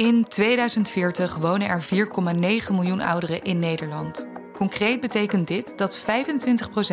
In 0.00 0.24
2040 0.28 1.36
wonen 1.36 1.68
er 1.68 1.82
4,9 1.82 2.74
miljoen 2.74 3.00
ouderen 3.00 3.42
in 3.42 3.58
Nederland. 3.58 4.28
Concreet 4.54 5.00
betekent 5.00 5.48
dit 5.48 5.78
dat 5.78 5.98
25% 5.98 6.02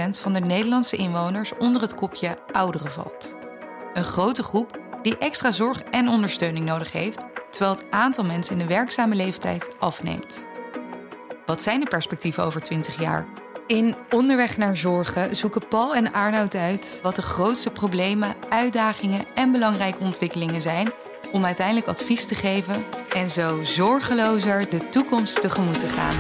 van 0.10 0.34
de 0.34 0.40
Nederlandse 0.40 0.96
inwoners 0.96 1.54
onder 1.58 1.82
het 1.82 1.96
kopje 1.96 2.38
ouderen 2.52 2.92
valt. 2.92 3.36
Een 3.94 4.04
grote 4.04 4.44
groep 4.44 4.80
die 5.02 5.18
extra 5.18 5.52
zorg 5.52 5.82
en 5.82 6.08
ondersteuning 6.08 6.66
nodig 6.66 6.92
heeft, 6.92 7.26
terwijl 7.50 7.76
het 7.76 7.86
aantal 7.90 8.24
mensen 8.24 8.54
in 8.54 8.68
de 8.68 8.74
werkzame 8.74 9.16
leeftijd 9.16 9.70
afneemt. 9.80 10.46
Wat 11.46 11.62
zijn 11.62 11.80
de 11.80 11.88
perspectieven 11.88 12.44
over 12.44 12.62
20 12.62 13.00
jaar? 13.00 13.28
In 13.68 13.96
Onderweg 14.10 14.58
naar 14.58 14.78
Zorgen 14.78 15.36
zoeken 15.36 15.68
Paul 15.68 15.96
en 15.96 16.14
Arnoud 16.14 16.56
uit 16.56 17.00
wat 17.04 17.16
de 17.16 17.22
grootste 17.22 17.70
problemen, 17.70 18.36
uitdagingen 18.50 19.26
en 19.36 19.52
belangrijke 19.52 20.04
ontwikkelingen 20.04 20.62
zijn 20.62 20.92
om 21.32 21.46
uiteindelijk 21.46 21.88
advies 21.88 22.26
te 22.26 22.36
geven 22.36 22.97
en 23.18 23.30
zo 23.30 23.64
zorgelozer 23.64 24.70
de 24.70 24.90
toekomst 24.90 25.42
tegemoet 25.42 25.80
te 25.80 25.88
gaan. 25.88 26.16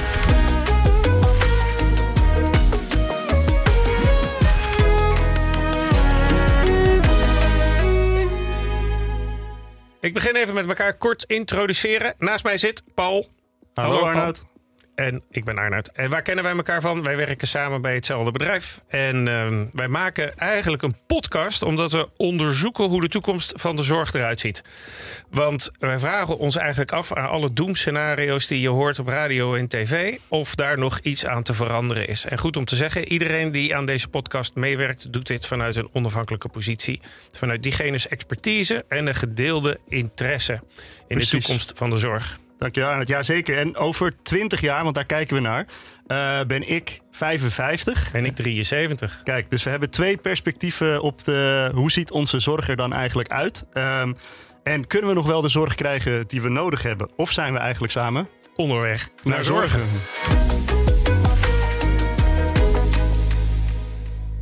Ik 10.02 10.13
begin 10.13 10.36
even 10.36 10.53
met 10.53 10.67
elkaar 10.67 10.98
kort 10.98 11.23
introduceren. 11.23 12.13
Naast 12.17 12.44
mij 12.44 12.58
zit 12.58 12.84
Paul. 12.94 13.27
Hallo, 13.73 13.89
Paul. 14.00 14.05
Arnoud. 14.05 14.45
En 14.98 15.24
ik 15.32 15.44
ben 15.44 15.58
Arnoud. 15.58 15.88
En 15.88 16.10
waar 16.10 16.22
kennen 16.22 16.44
wij 16.44 16.54
elkaar 16.54 16.82
van? 16.82 17.04
Wij 17.04 17.18
werken 17.18 17.48
samen 17.48 17.82
bij 17.82 17.94
hetzelfde 17.94 18.32
bedrijf. 18.32 18.82
En 18.88 19.28
ehm, 19.28 19.68
wij 19.73 19.88
maken 19.88 20.38
eigenlijk 20.38 20.84
een 20.84 20.96
podcast 21.08 21.62
omdat 21.62 21.92
we 21.92 22.10
onderzoeken 22.16 22.86
hoe 22.86 23.02
de 23.02 23.08
toekomst 23.08 23.54
van 23.56 23.76
de 23.76 23.84
zorg 23.84 24.14
eruit 24.14 24.40
ziet. 24.40 24.64
Want 25.30 25.72
wij 25.80 26.00
vragen 26.00 26.38
ons 26.38 26.56
eigenlijk 26.56 26.92
af 26.92 27.14
aan 27.14 27.30
alle 27.30 27.54
doemscenario's 27.54 28.48
die 28.48 28.62
je 28.62 28.70
hoort 28.70 29.00
op 29.00 29.08
radio 29.08 29.56
en 29.56 29.68
tv, 29.68 30.17
of 30.28 30.56
daar 30.56 30.80
nog 30.80 31.00
iets 31.00 31.26
aan 31.26 31.44
te 31.44 31.54
veranderen 31.54 32.08
is. 32.08 32.26
En 32.26 32.38
goed 32.38 32.58
om 32.58 32.66
te 32.66 32.76
zeggen, 32.76 33.11
iedereen 33.11 33.52
die 33.52 33.76
aan 33.76 33.86
deze 33.86 34.08
podcast 34.08 34.56
meewerkt, 34.56 35.14
doet 35.14 35.28
dit 35.28 35.48
vanuit 35.48 35.76
een 35.76 35.89
onafhankelijke 35.92 36.50
positie. 36.50 37.02
Vanuit 37.32 37.64
diegene's 37.64 38.08
expertise 38.08 38.86
en 38.88 39.08
een 39.08 39.16
gedeelde 39.16 39.80
interesse 39.88 40.54
in 40.54 40.61
Precies. 41.08 41.30
de 41.30 41.38
toekomst 41.38 41.72
van 41.76 41.89
de 41.89 41.98
zorg. 41.98 42.39
Dankjewel, 42.58 42.89
Arnoud. 42.89 43.08
Ja, 43.08 43.23
zeker. 43.23 43.58
En 43.58 43.75
over 43.75 44.13
20 44.23 44.61
jaar, 44.61 44.83
want 44.83 44.95
daar 44.95 45.05
kijken 45.05 45.36
we 45.36 45.41
naar, 45.41 45.67
eh, 46.08 46.39
ben 46.47 46.69
ik 46.69 46.99
55. 47.11 48.14
En 48.14 48.25
ik 48.25 48.36
73. 48.36 49.22
Kijk, 49.23 49.49
dus 49.49 49.64
we 49.64 49.69
hebben 49.69 49.89
twee 49.89 50.17
perspectieven 50.17 51.02
op 51.02 51.23
de, 51.23 51.72
hoe 51.73 51.91
ziet 51.91 52.11
onze 52.11 52.39
zorg 52.39 52.69
er 52.69 52.75
dan 52.75 52.94
eigenlijk 52.94 53.30
uit? 53.30 53.66
Ehm, 53.73 54.14
en 54.64 54.88
kunnen 54.88 55.09
we 55.09 55.16
nog 55.16 55.25
wel 55.25 55.41
de 55.41 55.49
zorg 55.49 55.75
krijgen 55.75 56.27
die 56.27 56.41
we 56.41 56.49
nodig 56.49 56.83
hebben? 56.83 57.09
Of 57.16 57.31
zijn 57.31 57.53
we 57.53 57.59
eigenlijk 57.59 57.94
samen 57.94 58.27
Onderweg 58.58 59.09
naar 59.23 59.44
zorgen. 59.44 59.81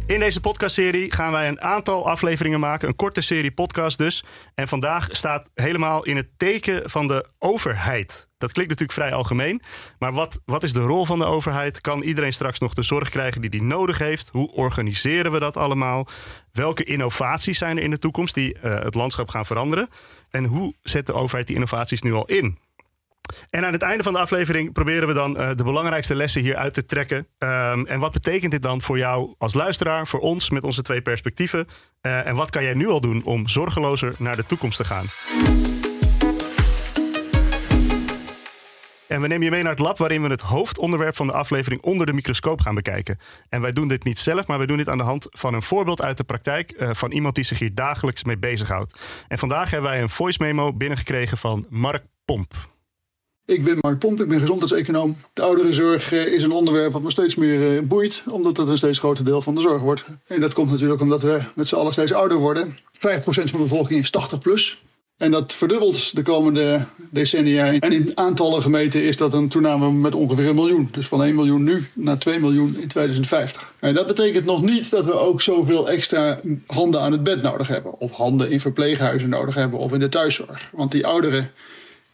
In 0.07 0.19
deze 0.19 0.39
podcastserie 0.39 1.11
gaan 1.11 1.31
wij 1.31 1.47
een 1.47 1.61
aantal 1.61 2.09
afleveringen 2.09 2.59
maken. 2.59 2.87
Een 2.87 2.95
korte 2.95 3.21
serie 3.21 3.51
podcast 3.51 3.97
dus. 3.97 4.23
En 4.55 4.67
vandaag 4.67 5.07
staat 5.11 5.49
helemaal 5.53 6.03
in 6.03 6.15
het 6.15 6.27
teken 6.37 6.89
van 6.89 7.07
de 7.07 7.25
overheid. 7.39 8.29
Dat 8.37 8.51
klinkt 8.51 8.71
natuurlijk 8.71 8.99
vrij 8.99 9.13
algemeen. 9.13 9.61
Maar 9.99 10.13
wat, 10.13 10.41
wat 10.45 10.63
is 10.63 10.73
de 10.73 10.79
rol 10.79 11.05
van 11.05 11.19
de 11.19 11.25
overheid? 11.25 11.81
Kan 11.81 12.01
iedereen 12.01 12.33
straks 12.33 12.59
nog 12.59 12.73
de 12.73 12.83
zorg 12.83 13.09
krijgen 13.09 13.41
die 13.41 13.49
die 13.49 13.63
nodig 13.63 13.97
heeft? 13.97 14.29
Hoe 14.31 14.51
organiseren 14.51 15.31
we 15.31 15.39
dat 15.39 15.57
allemaal? 15.57 16.07
Welke 16.51 16.83
innovaties 16.83 17.57
zijn 17.57 17.77
er 17.77 17.83
in 17.83 17.91
de 17.91 17.99
toekomst 17.99 18.33
die 18.33 18.59
eh, 18.59 18.83
het 18.83 18.95
landschap 18.95 19.29
gaan 19.29 19.45
veranderen? 19.45 19.89
En 20.29 20.45
hoe 20.45 20.73
zet 20.81 21.05
de 21.05 21.13
overheid 21.13 21.47
die 21.47 21.55
innovaties 21.55 22.01
nu 22.01 22.13
al 22.13 22.25
in? 22.25 22.57
En 23.49 23.65
aan 23.65 23.73
het 23.73 23.81
einde 23.81 24.03
van 24.03 24.13
de 24.13 24.19
aflevering 24.19 24.73
proberen 24.73 25.07
we 25.07 25.13
dan 25.13 25.37
eh, 25.37 25.49
de 25.55 25.63
belangrijkste 25.63 26.15
lessen 26.15 26.41
hieruit 26.41 26.73
te 26.73 26.85
trekken. 26.85 27.27
Ehm, 27.37 27.85
en 27.85 27.99
wat 27.99 28.11
betekent 28.11 28.51
dit 28.51 28.61
dan 28.61 28.81
voor 28.81 28.97
jou 28.97 29.35
als 29.37 29.53
luisteraar, 29.53 30.07
voor 30.07 30.19
ons 30.19 30.49
met 30.49 30.63
onze 30.63 30.81
twee 30.81 31.01
perspectieven? 31.01 31.67
Eh, 32.01 32.27
en 32.27 32.35
wat 32.35 32.49
kan 32.49 32.63
jij 32.63 32.73
nu 32.73 32.87
al 32.87 33.01
doen 33.01 33.23
om 33.23 33.47
zorgelozer 33.47 34.15
naar 34.17 34.35
de 34.35 34.45
toekomst 34.45 34.77
te 34.77 34.85
gaan? 34.85 35.05
En 39.07 39.21
we 39.21 39.27
nemen 39.27 39.43
je 39.43 39.51
mee 39.51 39.61
naar 39.61 39.71
het 39.71 39.79
lab 39.79 39.97
waarin 39.97 40.21
we 40.21 40.29
het 40.29 40.41
hoofdonderwerp 40.41 41.15
van 41.15 41.27
de 41.27 41.33
aflevering 41.33 41.81
onder 41.81 42.05
de 42.05 42.13
microscoop 42.13 42.61
gaan 42.61 42.75
bekijken. 42.75 43.19
En 43.49 43.61
wij 43.61 43.71
doen 43.71 43.87
dit 43.87 44.03
niet 44.03 44.19
zelf, 44.19 44.47
maar 44.47 44.57
wij 44.57 44.67
doen 44.67 44.77
dit 44.77 44.89
aan 44.89 44.97
de 44.97 45.03
hand 45.03 45.27
van 45.29 45.53
een 45.53 45.61
voorbeeld 45.61 46.01
uit 46.01 46.17
de 46.17 46.23
praktijk 46.23 46.71
eh, 46.71 46.89
van 46.93 47.11
iemand 47.11 47.35
die 47.35 47.43
zich 47.43 47.59
hier 47.59 47.75
dagelijks 47.75 48.23
mee 48.23 48.37
bezighoudt. 48.37 48.99
En 49.27 49.37
vandaag 49.37 49.71
hebben 49.71 49.89
wij 49.89 50.01
een 50.01 50.09
voice 50.09 50.43
memo 50.43 50.73
binnengekregen 50.73 51.37
van 51.37 51.65
Mark 51.69 52.03
Pomp. 52.25 52.74
Ik 53.45 53.63
ben 53.63 53.77
Mark 53.81 53.99
Pomp, 53.99 54.21
ik 54.21 54.27
ben 54.27 54.39
gezondheidseconoom. 54.39 55.17
De 55.33 55.41
ouderenzorg 55.41 56.11
eh, 56.11 56.33
is 56.33 56.43
een 56.43 56.51
onderwerp 56.51 56.93
wat 56.93 57.01
me 57.01 57.11
steeds 57.11 57.35
meer 57.35 57.77
eh, 57.77 57.83
boeit, 57.83 58.23
omdat 58.29 58.57
het 58.57 58.67
een 58.67 58.77
steeds 58.77 58.99
groter 58.99 59.25
deel 59.25 59.41
van 59.41 59.55
de 59.55 59.61
zorg 59.61 59.81
wordt. 59.81 60.03
En 60.27 60.41
dat 60.41 60.53
komt 60.53 60.71
natuurlijk 60.71 61.01
omdat 61.01 61.21
we 61.21 61.41
met 61.53 61.67
z'n 61.67 61.75
allen 61.75 61.93
steeds 61.93 62.13
ouder 62.13 62.37
worden. 62.37 62.77
5% 62.93 62.99
van 62.99 63.43
de 63.43 63.57
bevolking 63.57 64.01
is 64.01 64.09
80 64.09 64.39
plus. 64.39 64.83
En 65.17 65.31
dat 65.31 65.53
verdubbelt 65.53 66.15
de 66.15 66.21
komende 66.21 66.85
decennia. 67.11 67.79
En 67.79 67.91
in 67.91 68.11
aantallen 68.15 68.61
gemeten 68.61 69.03
is 69.03 69.17
dat 69.17 69.33
een 69.33 69.47
toename 69.47 69.91
met 69.91 70.15
ongeveer 70.15 70.47
een 70.47 70.55
miljoen. 70.55 70.89
Dus 70.91 71.07
van 71.07 71.23
1 71.23 71.35
miljoen 71.35 71.63
nu 71.63 71.87
naar 71.93 72.17
2 72.17 72.39
miljoen 72.39 72.77
in 72.79 72.87
2050. 72.87 73.73
En 73.79 73.93
dat 73.93 74.07
betekent 74.07 74.45
nog 74.45 74.61
niet 74.61 74.89
dat 74.89 75.05
we 75.05 75.13
ook 75.13 75.41
zoveel 75.41 75.89
extra 75.89 76.39
handen 76.65 77.01
aan 77.01 77.11
het 77.11 77.23
bed 77.23 77.41
nodig 77.41 77.67
hebben. 77.67 77.99
Of 77.99 78.11
handen 78.11 78.51
in 78.51 78.61
verpleeghuizen 78.61 79.29
nodig 79.29 79.55
hebben 79.55 79.79
of 79.79 79.93
in 79.93 79.99
de 79.99 80.09
thuiszorg. 80.09 80.69
Want 80.71 80.91
die 80.91 81.07
ouderen 81.07 81.51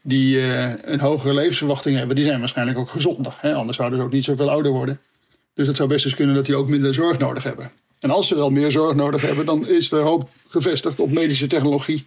die 0.02 0.40
eh, 0.40 0.74
een 0.82 1.00
hogere 1.00 1.34
levensverwachting 1.34 1.98
hebben, 1.98 2.16
die 2.16 2.26
zijn 2.26 2.40
waarschijnlijk 2.40 2.78
ook 2.78 2.90
gezonder. 2.90 3.34
Hè? 3.38 3.54
Anders 3.54 3.78
zouden 3.78 4.00
ze 4.00 4.06
ook 4.06 4.12
niet 4.12 4.24
zoveel 4.24 4.50
ouder 4.50 4.72
worden. 4.72 5.00
Dus 5.54 5.68
het 5.68 5.76
zou 5.76 5.90
best 5.90 6.06
eens 6.06 6.16
kunnen 6.16 6.36
dat 6.36 6.46
die 6.46 6.56
ook 6.56 6.70
minder 6.70 6.94
zorg 6.94 7.18
nodig 7.18 7.44
hebben. 7.44 7.72
En 8.00 8.12
als 8.12 8.28
ze 8.28 8.36
wel 8.36 8.50
meer 8.50 8.72
zorg 8.72 8.96
nodig 8.96 9.22
hebben, 9.22 9.46
dan 9.46 9.68
is 9.68 9.90
de 9.90 9.96
hoop 9.96 10.30
gevestigd 10.48 11.00
op 11.00 11.12
medische 11.12 11.48
technologie. 11.48 12.06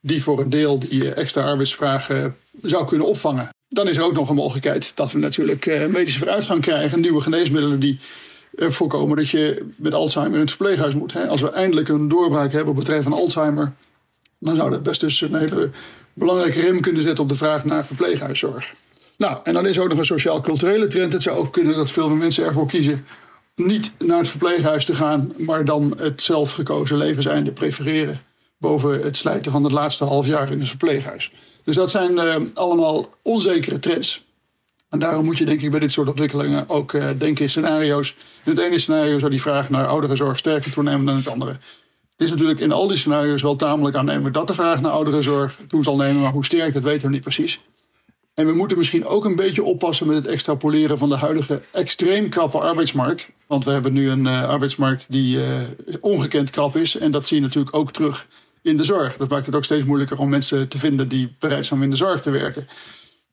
Die 0.00 0.22
voor 0.22 0.40
een 0.40 0.50
deel 0.50 0.78
die 0.78 1.04
eh, 1.04 1.22
extra 1.22 1.42
arbeidsvraag 1.42 2.10
eh, 2.10 2.24
zou 2.62 2.86
kunnen 2.86 3.06
opvangen. 3.06 3.48
Dan 3.68 3.88
is 3.88 3.96
er 3.96 4.04
ook 4.04 4.12
nog 4.12 4.28
een 4.28 4.34
mogelijkheid 4.34 4.96
dat 4.96 5.12
we 5.12 5.18
natuurlijk 5.18 5.88
medische 5.90 6.18
vooruitgang 6.18 6.60
krijgen. 6.60 7.00
Nieuwe 7.00 7.20
geneesmiddelen 7.20 7.80
die 7.80 7.98
voorkomen 8.52 9.16
dat 9.16 9.28
je 9.28 9.66
met 9.76 9.94
Alzheimer 9.94 10.34
in 10.34 10.40
het 10.40 10.50
verpleeghuis 10.50 10.94
moet. 10.94 11.28
Als 11.28 11.40
we 11.40 11.50
eindelijk 11.50 11.88
een 11.88 12.08
doorbraak 12.08 12.52
hebben 12.52 12.76
op 12.76 12.86
het 12.86 13.02
van 13.02 13.12
Alzheimer. 13.12 13.72
Dan 14.38 14.56
zou 14.56 14.70
dat 14.70 14.82
best 14.82 15.00
dus 15.00 15.20
een 15.20 15.34
hele 15.34 15.70
belangrijke 16.16 16.60
rem 16.60 16.80
kunnen 16.80 17.02
zetten 17.02 17.22
op 17.22 17.28
de 17.28 17.36
vraag 17.36 17.64
naar 17.64 17.86
verpleeghuiszorg. 17.86 18.74
Nou, 19.16 19.38
en 19.44 19.52
dan 19.52 19.66
is 19.66 19.78
ook 19.78 19.88
nog 19.88 19.98
een 19.98 20.06
sociaal-culturele 20.06 20.86
trend. 20.86 21.12
Het 21.12 21.22
zou 21.22 21.38
ook 21.38 21.52
kunnen 21.52 21.76
dat 21.76 21.90
veel 21.90 22.08
meer 22.08 22.18
mensen 22.18 22.44
ervoor 22.44 22.66
kiezen 22.66 23.06
niet 23.56 23.92
naar 23.98 24.18
het 24.18 24.28
verpleeghuis 24.28 24.84
te 24.84 24.94
gaan, 24.94 25.32
maar 25.36 25.64
dan 25.64 25.94
het 25.98 26.22
zelfgekozen 26.22 26.96
levenseinde 26.96 27.52
prefereren 27.52 28.20
boven 28.58 29.02
het 29.02 29.16
slijten 29.16 29.52
van 29.52 29.64
het 29.64 29.72
laatste 29.72 30.04
half 30.04 30.26
jaar 30.26 30.52
in 30.52 30.58
het 30.58 30.68
verpleeghuis. 30.68 31.32
Dus 31.64 31.76
dat 31.76 31.90
zijn 31.90 32.18
eh, 32.18 32.36
allemaal 32.54 33.06
onzekere 33.22 33.78
trends. 33.78 34.24
En 34.88 34.98
daarom 34.98 35.24
moet 35.24 35.38
je 35.38 35.44
denk 35.44 35.60
ik 35.60 35.70
bij 35.70 35.80
dit 35.80 35.92
soort 35.92 36.08
ontwikkelingen 36.08 36.68
ook 36.68 36.92
eh, 36.92 37.08
denken 37.18 37.42
in 37.42 37.50
scenario's. 37.50 38.14
In 38.44 38.50
het 38.50 38.60
ene 38.60 38.78
scenario 38.78 39.18
zou 39.18 39.30
die 39.30 39.40
vraag 39.40 39.70
naar 39.70 39.86
ouderenzorg 39.86 40.38
sterker 40.38 40.72
toenemen 40.72 41.06
dan 41.06 41.16
het 41.16 41.28
andere. 41.28 41.58
Het 42.16 42.26
is 42.26 42.30
natuurlijk 42.30 42.60
in 42.60 42.72
al 42.72 42.88
die 42.88 42.96
scenario's 42.96 43.42
wel 43.42 43.56
tamelijk 43.56 43.96
aannemelijk 43.96 44.34
dat 44.34 44.46
de 44.46 44.54
vraag 44.54 44.80
naar 44.80 44.90
ouderenzorg 44.92 45.58
toe 45.68 45.82
zal 45.82 45.96
nemen. 45.96 46.22
Maar 46.22 46.32
hoe 46.32 46.44
sterk, 46.44 46.74
dat 46.74 46.82
weten 46.82 47.06
we 47.08 47.12
niet 47.14 47.22
precies. 47.22 47.60
En 48.34 48.46
we 48.46 48.52
moeten 48.52 48.78
misschien 48.78 49.06
ook 49.06 49.24
een 49.24 49.36
beetje 49.36 49.62
oppassen 49.62 50.06
met 50.06 50.16
het 50.16 50.26
extrapoleren 50.26 50.98
van 50.98 51.08
de 51.08 51.16
huidige 51.16 51.62
extreem 51.72 52.28
krappe 52.28 52.58
arbeidsmarkt. 52.58 53.30
Want 53.46 53.64
we 53.64 53.70
hebben 53.70 53.92
nu 53.92 54.10
een 54.10 54.26
eh, 54.26 54.48
arbeidsmarkt 54.48 55.06
die 55.08 55.42
eh, 55.44 55.62
ongekend 56.00 56.50
krap 56.50 56.76
is. 56.76 56.96
En 56.96 57.10
dat 57.10 57.26
zie 57.26 57.36
je 57.36 57.42
natuurlijk 57.42 57.76
ook 57.76 57.92
terug 57.92 58.26
in 58.62 58.76
de 58.76 58.84
zorg. 58.84 59.16
Dat 59.16 59.28
maakt 59.30 59.46
het 59.46 59.54
ook 59.54 59.64
steeds 59.64 59.84
moeilijker 59.84 60.18
om 60.18 60.28
mensen 60.28 60.68
te 60.68 60.78
vinden 60.78 61.08
die 61.08 61.34
bereid 61.38 61.66
zijn 61.66 61.78
om 61.78 61.84
in 61.84 61.90
de 61.90 61.96
zorg 61.96 62.20
te 62.20 62.30
werken. 62.30 62.66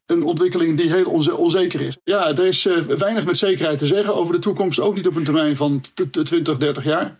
Een 0.05 0.23
ontwikkeling 0.23 0.77
die 0.77 0.91
heel 0.91 1.05
onze- 1.05 1.35
onzeker 1.37 1.81
is. 1.81 1.97
Ja, 2.03 2.27
er 2.27 2.45
is 2.45 2.65
eh, 2.65 2.77
weinig 2.77 3.25
met 3.25 3.37
zekerheid 3.37 3.79
te 3.79 3.87
zeggen 3.87 4.15
over 4.15 4.33
de 4.33 4.39
toekomst. 4.39 4.79
Ook 4.79 4.95
niet 4.95 5.07
op 5.07 5.15
een 5.15 5.23
termijn 5.23 5.55
van 5.55 5.81
t- 5.81 6.13
t- 6.13 6.25
20, 6.25 6.57
30 6.57 6.83
jaar. 6.83 7.17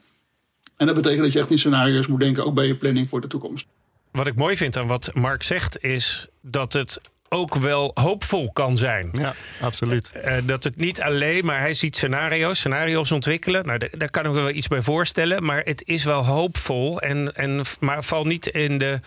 En 0.78 0.86
dat 0.86 0.96
betekent 0.96 1.22
dat 1.22 1.32
je 1.32 1.40
echt 1.40 1.52
in 1.52 1.60
scenario's 1.60 2.08
moet 2.08 2.20
denken, 2.20 2.46
ook 2.46 2.54
bij 2.54 2.68
je 2.68 2.76
planning 2.76 3.10
voor 3.10 3.22
de 3.22 3.28
toekomst. 3.28 3.66
Wat 4.12 4.28
ik 4.28 4.36
mooi 4.36 4.56
vind 4.56 4.78
aan 4.78 4.88
wat 4.88 5.12
Mark 5.14 5.44
zegt, 5.44 5.84
is 5.84 6.28
dat 6.42 6.74
het 6.74 7.00
ook 7.34 7.56
wel 7.56 7.92
hoopvol 7.94 8.52
kan 8.52 8.78
zijn. 8.78 9.10
Ja, 9.12 9.34
absoluut. 9.62 10.12
Eh, 10.12 10.38
dat 10.46 10.64
het 10.64 10.76
niet 10.76 11.02
alleen, 11.02 11.46
maar 11.46 11.60
hij 11.60 11.74
ziet 11.74 11.96
scenario's, 11.96 12.58
scenario's 12.58 13.12
ontwikkelen. 13.12 13.66
Nou, 13.66 13.80
daar 13.92 14.10
kan 14.10 14.26
ik 14.26 14.32
me 14.32 14.36
wel 14.36 14.50
iets 14.50 14.68
bij 14.68 14.82
voorstellen. 14.82 15.46
Maar 15.46 15.62
het 15.64 15.84
is 15.86 16.04
wel 16.04 16.26
hoopvol. 16.26 17.02
En, 17.02 17.36
en, 17.36 17.62
maar 17.80 18.04
val 18.04 18.26
niet 18.26 18.48
in 18.48 18.78
de. 18.78 19.00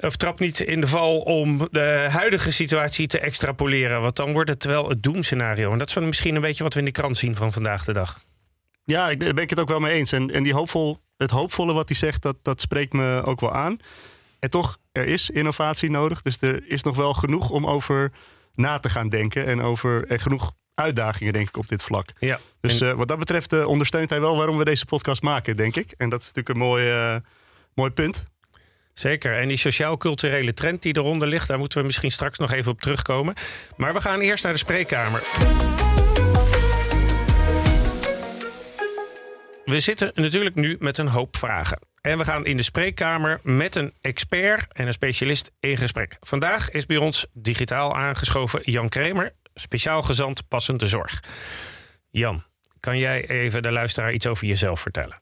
Of 0.00 0.16
trap 0.16 0.38
niet 0.38 0.60
in 0.60 0.80
de 0.80 0.86
val 0.86 1.18
om 1.18 1.68
de 1.70 2.06
huidige 2.10 2.50
situatie 2.50 3.06
te 3.06 3.18
extrapoleren. 3.20 4.00
Want 4.00 4.16
dan 4.16 4.32
wordt 4.32 4.50
het 4.50 4.64
wel 4.64 4.88
het 4.88 5.02
doemscenario. 5.02 5.72
En 5.72 5.78
dat 5.78 5.88
is 5.88 5.94
wel 5.94 6.04
misschien 6.04 6.34
een 6.34 6.40
beetje 6.40 6.62
wat 6.62 6.74
we 6.74 6.78
in 6.78 6.84
de 6.84 6.92
krant 6.92 7.18
zien 7.18 7.36
van 7.36 7.52
vandaag 7.52 7.84
de 7.84 7.92
dag. 7.92 8.20
Ja, 8.86 9.10
ik, 9.10 9.20
daar 9.20 9.34
ben 9.34 9.42
ik 9.42 9.50
het 9.50 9.60
ook 9.60 9.68
wel 9.68 9.80
mee 9.80 9.92
eens. 9.92 10.12
En, 10.12 10.30
en 10.30 10.42
die 10.42 10.54
hoopvol, 10.54 10.98
het 11.16 11.30
hoopvolle 11.30 11.72
wat 11.72 11.88
hij 11.88 11.96
zegt, 11.96 12.22
dat, 12.22 12.36
dat 12.42 12.60
spreekt 12.60 12.92
me 12.92 13.22
ook 13.24 13.40
wel 13.40 13.52
aan. 13.52 13.76
En 14.38 14.50
toch 14.50 14.78
er 14.92 15.06
is 15.06 15.30
innovatie 15.30 15.90
nodig. 15.90 16.22
Dus 16.22 16.36
er 16.40 16.70
is 16.70 16.82
nog 16.82 16.96
wel 16.96 17.14
genoeg 17.14 17.50
om 17.50 17.66
over 17.66 18.12
na 18.54 18.78
te 18.78 18.90
gaan 18.90 19.08
denken. 19.08 19.46
En, 19.46 19.62
over, 19.62 20.06
en 20.06 20.20
genoeg 20.20 20.52
uitdagingen, 20.74 21.32
denk 21.32 21.48
ik, 21.48 21.56
op 21.56 21.68
dit 21.68 21.82
vlak. 21.82 22.08
Ja. 22.18 22.40
Dus 22.60 22.80
uh, 22.80 22.92
wat 22.92 23.08
dat 23.08 23.18
betreft 23.18 23.52
uh, 23.52 23.66
ondersteunt 23.66 24.10
hij 24.10 24.20
wel 24.20 24.36
waarom 24.36 24.56
we 24.56 24.64
deze 24.64 24.84
podcast 24.84 25.22
maken, 25.22 25.56
denk 25.56 25.76
ik. 25.76 25.94
En 25.96 26.08
dat 26.08 26.20
is 26.20 26.26
natuurlijk 26.26 26.54
een 26.54 26.64
mooi, 26.64 26.92
uh, 26.92 27.16
mooi 27.74 27.90
punt. 27.90 28.24
Zeker. 28.94 29.40
En 29.40 29.48
die 29.48 29.56
sociaal-culturele 29.56 30.54
trend 30.54 30.82
die 30.82 30.96
eronder 30.96 31.28
ligt, 31.28 31.48
daar 31.48 31.58
moeten 31.58 31.78
we 31.78 31.86
misschien 31.86 32.12
straks 32.12 32.38
nog 32.38 32.52
even 32.52 32.72
op 32.72 32.80
terugkomen. 32.80 33.34
Maar 33.76 33.94
we 33.94 34.00
gaan 34.00 34.20
eerst 34.20 34.44
naar 34.44 34.52
de 34.52 34.58
spreekkamer. 34.58 35.22
We 39.66 39.80
zitten 39.80 40.10
natuurlijk 40.14 40.54
nu 40.54 40.76
met 40.78 40.98
een 40.98 41.08
hoop 41.08 41.36
vragen. 41.36 41.78
En 42.00 42.18
we 42.18 42.24
gaan 42.24 42.46
in 42.46 42.56
de 42.56 42.62
spreekkamer 42.62 43.40
met 43.42 43.76
een 43.76 43.92
expert 44.00 44.72
en 44.72 44.86
een 44.86 44.92
specialist 44.92 45.50
in 45.60 45.76
gesprek. 45.76 46.16
Vandaag 46.20 46.70
is 46.70 46.86
bij 46.86 46.96
ons 46.96 47.26
digitaal 47.32 47.94
aangeschoven 47.94 48.60
Jan 48.64 48.88
Kremer, 48.88 49.32
speciaal 49.54 50.02
gezant 50.02 50.48
passende 50.48 50.88
zorg. 50.88 51.22
Jan, 52.10 52.42
kan 52.80 52.98
jij 52.98 53.28
even 53.28 53.62
de 53.62 53.72
luisteraar 53.72 54.12
iets 54.12 54.26
over 54.26 54.46
jezelf 54.46 54.80
vertellen? 54.80 55.18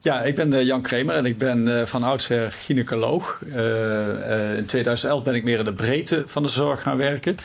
Ja, 0.00 0.22
ik 0.22 0.34
ben 0.34 0.52
uh, 0.52 0.62
Jan 0.62 0.82
Kremer 0.82 1.14
en 1.14 1.24
ik 1.24 1.38
ben 1.38 1.66
uh, 1.66 1.82
van 1.82 2.02
oudsher 2.02 2.52
gynaecoloog. 2.52 3.42
Uh, 3.46 4.56
in 4.56 4.66
2011 4.66 5.22
ben 5.24 5.34
ik 5.34 5.44
meer 5.44 5.58
in 5.58 5.64
de 5.64 5.72
breedte 5.72 6.24
van 6.26 6.42
de 6.42 6.48
zorg 6.48 6.82
gaan 6.82 6.96
werken. 6.96 7.36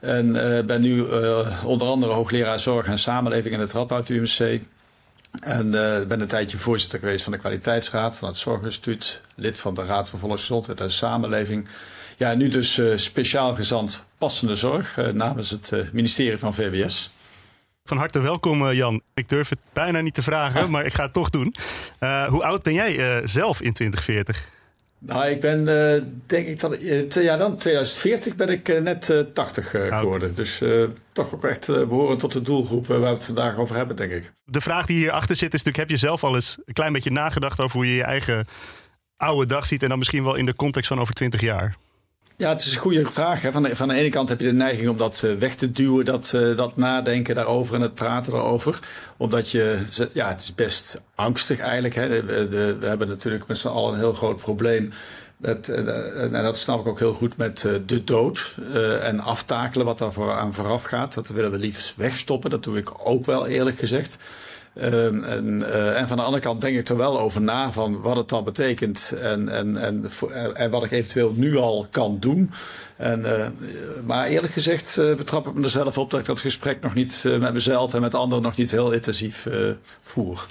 En 0.00 0.32
ben 0.66 0.80
nu 0.80 1.02
onder 1.64 1.88
andere 1.88 2.12
hoogleraar 2.12 2.60
zorg 2.60 2.86
en 2.86 2.98
samenleving 2.98 3.54
in 3.54 3.60
het 3.60 3.72
Radboud 3.72 4.08
UMC. 4.08 4.60
En 5.40 5.70
ben 6.08 6.20
een 6.20 6.26
tijdje 6.26 6.58
voorzitter 6.58 6.98
geweest 6.98 7.22
van 7.22 7.32
de 7.32 7.38
kwaliteitsraad 7.38 8.16
van 8.16 8.28
het 8.28 8.36
Zorginstituut. 8.36 9.20
Lid 9.34 9.58
van 9.58 9.74
de 9.74 9.84
Raad 9.84 10.08
voor 10.08 10.18
Volksgezondheid 10.18 10.80
en 10.80 10.90
Samenleving. 10.90 11.68
Ja, 12.16 12.34
nu 12.34 12.48
dus 12.48 12.80
speciaal 12.96 13.54
gezant 13.54 14.06
passende 14.18 14.56
zorg 14.56 15.12
namens 15.12 15.50
het 15.50 15.72
ministerie 15.92 16.38
van 16.38 16.54
VWS. 16.54 17.12
Van 17.84 17.96
harte 17.96 18.18
welkom, 18.18 18.72
Jan. 18.72 19.02
Ik 19.14 19.28
durf 19.28 19.48
het 19.48 19.58
bijna 19.72 20.00
niet 20.00 20.14
te 20.14 20.22
vragen, 20.22 20.70
maar 20.70 20.84
ik 20.86 20.94
ga 20.94 21.02
het 21.02 21.12
toch 21.12 21.30
doen. 21.30 21.54
Hoe 22.28 22.44
oud 22.44 22.62
ben 22.62 22.72
jij 22.72 23.22
zelf 23.26 23.60
in 23.60 23.72
2040? 23.72 24.50
Nou, 25.06 25.26
ik 25.26 25.40
ben, 25.40 25.60
uh, 25.60 26.02
denk 26.26 26.46
ik, 26.46 26.60
dat, 26.60 26.78
ja, 27.14 27.36
dan 27.36 27.56
2040 27.56 28.36
ben 28.36 28.48
ik 28.48 28.82
net 28.82 29.24
80 29.34 29.70
geworden. 29.70 30.30
Okay. 30.30 30.34
Dus 30.34 30.62
toch 31.12 31.34
ook 31.34 31.44
echt 31.44 31.66
behoren 31.66 32.18
tot 32.18 32.32
de 32.32 32.42
doelgroep 32.42 32.86
waar 32.86 33.00
we 33.00 33.06
het 33.06 33.24
vandaag 33.24 33.56
over 33.56 33.76
hebben, 33.76 33.96
denk 33.96 34.12
ik. 34.12 34.32
De 34.44 34.60
vraag 34.60 34.86
die 34.86 34.96
hierachter 34.96 35.36
zit 35.36 35.54
is 35.54 35.62
natuurlijk, 35.62 35.88
heb 35.88 35.98
je 35.98 36.06
zelf 36.06 36.24
al 36.24 36.34
eens 36.34 36.56
een 36.64 36.74
klein 36.74 36.92
beetje 36.92 37.10
nagedacht 37.10 37.60
over 37.60 37.76
hoe 37.76 37.86
je 37.86 37.94
je 37.94 38.04
eigen 38.04 38.46
oude 39.16 39.46
dag 39.46 39.66
ziet 39.66 39.82
en 39.82 39.88
dan 39.88 39.98
misschien 39.98 40.24
wel 40.24 40.34
in 40.34 40.46
de 40.46 40.54
context 40.54 40.88
van 40.88 41.00
over 41.00 41.14
20 41.14 41.40
jaar? 41.40 41.76
Ja, 42.42 42.48
het 42.48 42.64
is 42.64 42.74
een 42.74 42.80
goede 42.80 43.10
vraag. 43.10 43.42
Hè. 43.42 43.52
Van, 43.52 43.62
de, 43.62 43.76
van 43.76 43.88
de 43.88 43.94
ene 43.94 44.08
kant 44.08 44.28
heb 44.28 44.40
je 44.40 44.46
de 44.46 44.52
neiging 44.52 44.88
om 44.88 44.96
dat 44.96 45.22
uh, 45.24 45.34
weg 45.34 45.54
te 45.54 45.70
duwen, 45.70 46.04
dat, 46.04 46.32
uh, 46.34 46.56
dat 46.56 46.76
nadenken 46.76 47.34
daarover 47.34 47.74
en 47.74 47.80
het 47.80 47.94
praten 47.94 48.32
daarover. 48.32 48.78
Omdat 49.16 49.50
je, 49.50 49.82
ja, 50.12 50.28
het 50.28 50.40
is 50.40 50.54
best 50.54 51.00
angstig 51.14 51.58
eigenlijk. 51.58 51.94
Hè. 51.94 52.08
De, 52.26 52.76
we 52.80 52.86
hebben 52.86 53.08
natuurlijk 53.08 53.46
met 53.46 53.58
z'n 53.58 53.68
allen 53.68 53.92
een 53.92 53.98
heel 53.98 54.12
groot 54.12 54.36
probleem. 54.36 54.92
Met, 55.36 55.68
uh, 55.68 56.22
en 56.22 56.42
dat 56.42 56.56
snap 56.56 56.80
ik 56.80 56.86
ook 56.86 56.98
heel 56.98 57.14
goed 57.14 57.36
met 57.36 57.68
de 57.86 58.04
dood 58.04 58.56
en 59.02 59.20
aftakelen 59.20 59.86
wat 59.86 59.98
daar 59.98 60.12
voor 60.12 60.32
aan 60.32 60.54
vooraf 60.54 60.82
gaat. 60.82 61.14
Dat 61.14 61.28
willen 61.28 61.50
we 61.50 61.58
liefst 61.58 61.96
wegstoppen. 61.96 62.50
Dat 62.50 62.64
doe 62.64 62.76
ik 62.76 63.08
ook 63.08 63.26
wel 63.26 63.46
eerlijk 63.46 63.78
gezegd. 63.78 64.18
Um, 64.74 65.24
en, 65.24 65.60
uh, 65.60 66.00
en, 66.00 66.08
van 66.08 66.16
de 66.16 66.22
andere 66.22 66.42
kant 66.42 66.60
denk 66.60 66.78
ik 66.78 66.88
er 66.88 66.96
wel 66.96 67.20
over 67.20 67.40
na 67.40 67.72
van 67.72 68.00
wat 68.00 68.16
het 68.16 68.28
dan 68.28 68.44
betekent 68.44 69.14
en, 69.20 69.48
en, 69.48 69.76
en, 69.76 70.10
en 70.54 70.70
wat 70.70 70.84
ik 70.84 70.90
eventueel 70.90 71.32
nu 71.36 71.56
al 71.56 71.86
kan 71.90 72.16
doen. 72.20 72.50
En, 72.96 73.20
uh, 73.20 73.46
maar 74.04 74.26
eerlijk 74.26 74.52
gezegd 74.52 74.96
uh, 74.98 75.14
betrap 75.14 75.46
ik 75.46 75.54
me 75.54 75.62
er 75.62 75.68
zelf 75.68 75.98
op 75.98 76.10
dat 76.10 76.20
ik 76.20 76.26
dat 76.26 76.40
gesprek 76.40 76.80
nog 76.80 76.94
niet 76.94 77.24
met 77.38 77.52
mezelf 77.52 77.94
en 77.94 78.00
met 78.00 78.14
anderen 78.14 78.42
nog 78.42 78.56
niet 78.56 78.70
heel 78.70 78.92
intensief 78.92 79.46
voer. 80.02 80.46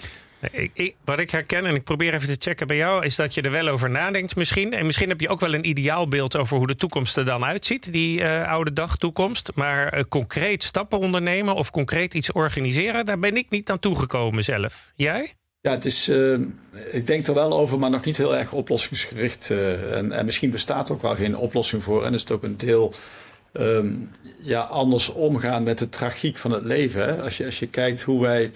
Wat 1.05 1.19
ik 1.19 1.31
herken, 1.31 1.65
en 1.65 1.75
ik 1.75 1.83
probeer 1.83 2.13
even 2.13 2.27
te 2.27 2.49
checken 2.49 2.67
bij 2.67 2.77
jou, 2.77 3.05
is 3.05 3.15
dat 3.15 3.33
je 3.33 3.41
er 3.41 3.51
wel 3.51 3.67
over 3.67 3.89
nadenkt 3.89 4.35
misschien. 4.35 4.73
En 4.73 4.85
misschien 4.85 5.09
heb 5.09 5.21
je 5.21 5.29
ook 5.29 5.39
wel 5.39 5.53
een 5.53 5.69
ideaalbeeld 5.69 6.35
over 6.35 6.57
hoe 6.57 6.67
de 6.67 6.75
toekomst 6.75 7.17
er 7.17 7.25
dan 7.25 7.45
uitziet, 7.45 7.91
die 7.91 8.19
uh, 8.19 8.47
oude 8.47 8.73
dag 8.73 8.97
toekomst. 8.97 9.51
Maar 9.55 9.97
uh, 9.97 10.03
concreet 10.09 10.63
stappen 10.63 10.99
ondernemen 10.99 11.55
of 11.55 11.71
concreet 11.71 12.13
iets 12.13 12.31
organiseren, 12.31 13.05
daar 13.05 13.19
ben 13.19 13.37
ik 13.37 13.49
niet 13.49 13.69
aan 13.69 13.79
toegekomen 13.79 14.43
zelf. 14.43 14.91
Jij? 14.95 15.33
Ja, 15.61 15.71
het 15.71 15.85
is, 15.85 16.09
uh, 16.09 16.37
ik 16.91 17.07
denk 17.07 17.27
er 17.27 17.33
wel 17.33 17.53
over, 17.53 17.79
maar 17.79 17.89
nog 17.89 18.05
niet 18.05 18.17
heel 18.17 18.37
erg 18.37 18.51
oplossingsgericht. 18.51 19.49
En, 19.49 20.11
en, 20.11 20.25
misschien 20.25 20.51
bestaat 20.51 20.91
ook 20.91 21.01
wel 21.01 21.15
geen 21.15 21.35
oplossing 21.37 21.83
voor. 21.83 22.05
En 22.05 22.13
is 22.13 22.21
het 22.21 22.31
ook 22.31 22.43
een 22.43 22.57
deel 22.57 22.93
um, 23.53 24.09
ja, 24.39 24.61
anders 24.61 25.09
omgaan 25.09 25.63
met 25.63 25.77
de 25.77 25.89
tragiek 25.89 26.37
van 26.37 26.51
het 26.51 26.63
leven. 26.63 27.21
Als, 27.21 27.37
je, 27.37 27.45
als 27.45 27.59
je 27.59 27.67
kijkt 27.67 28.01
hoe 28.01 28.21
wij 28.21 28.51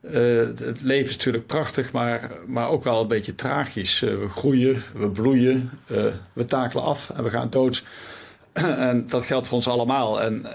uh, 0.00 0.46
het 0.46 0.80
leven 0.80 1.08
is 1.08 1.16
natuurlijk 1.16 1.46
prachtig, 1.46 1.92
maar, 1.92 2.30
maar 2.46 2.68
ook 2.68 2.84
wel 2.84 3.00
een 3.00 3.08
beetje 3.08 3.34
tragisch. 3.34 4.02
Uh, 4.02 4.18
we 4.18 4.28
groeien, 4.28 4.82
we 4.94 5.10
bloeien, 5.10 5.70
uh, 5.92 6.04
we 6.32 6.44
takelen 6.44 6.84
af 6.84 7.10
en 7.10 7.24
we 7.24 7.30
gaan 7.30 7.50
dood. 7.50 7.82
en 8.52 9.06
dat 9.06 9.24
geldt 9.24 9.46
voor 9.46 9.56
ons 9.56 9.68
allemaal. 9.68 10.22
En, 10.22 10.46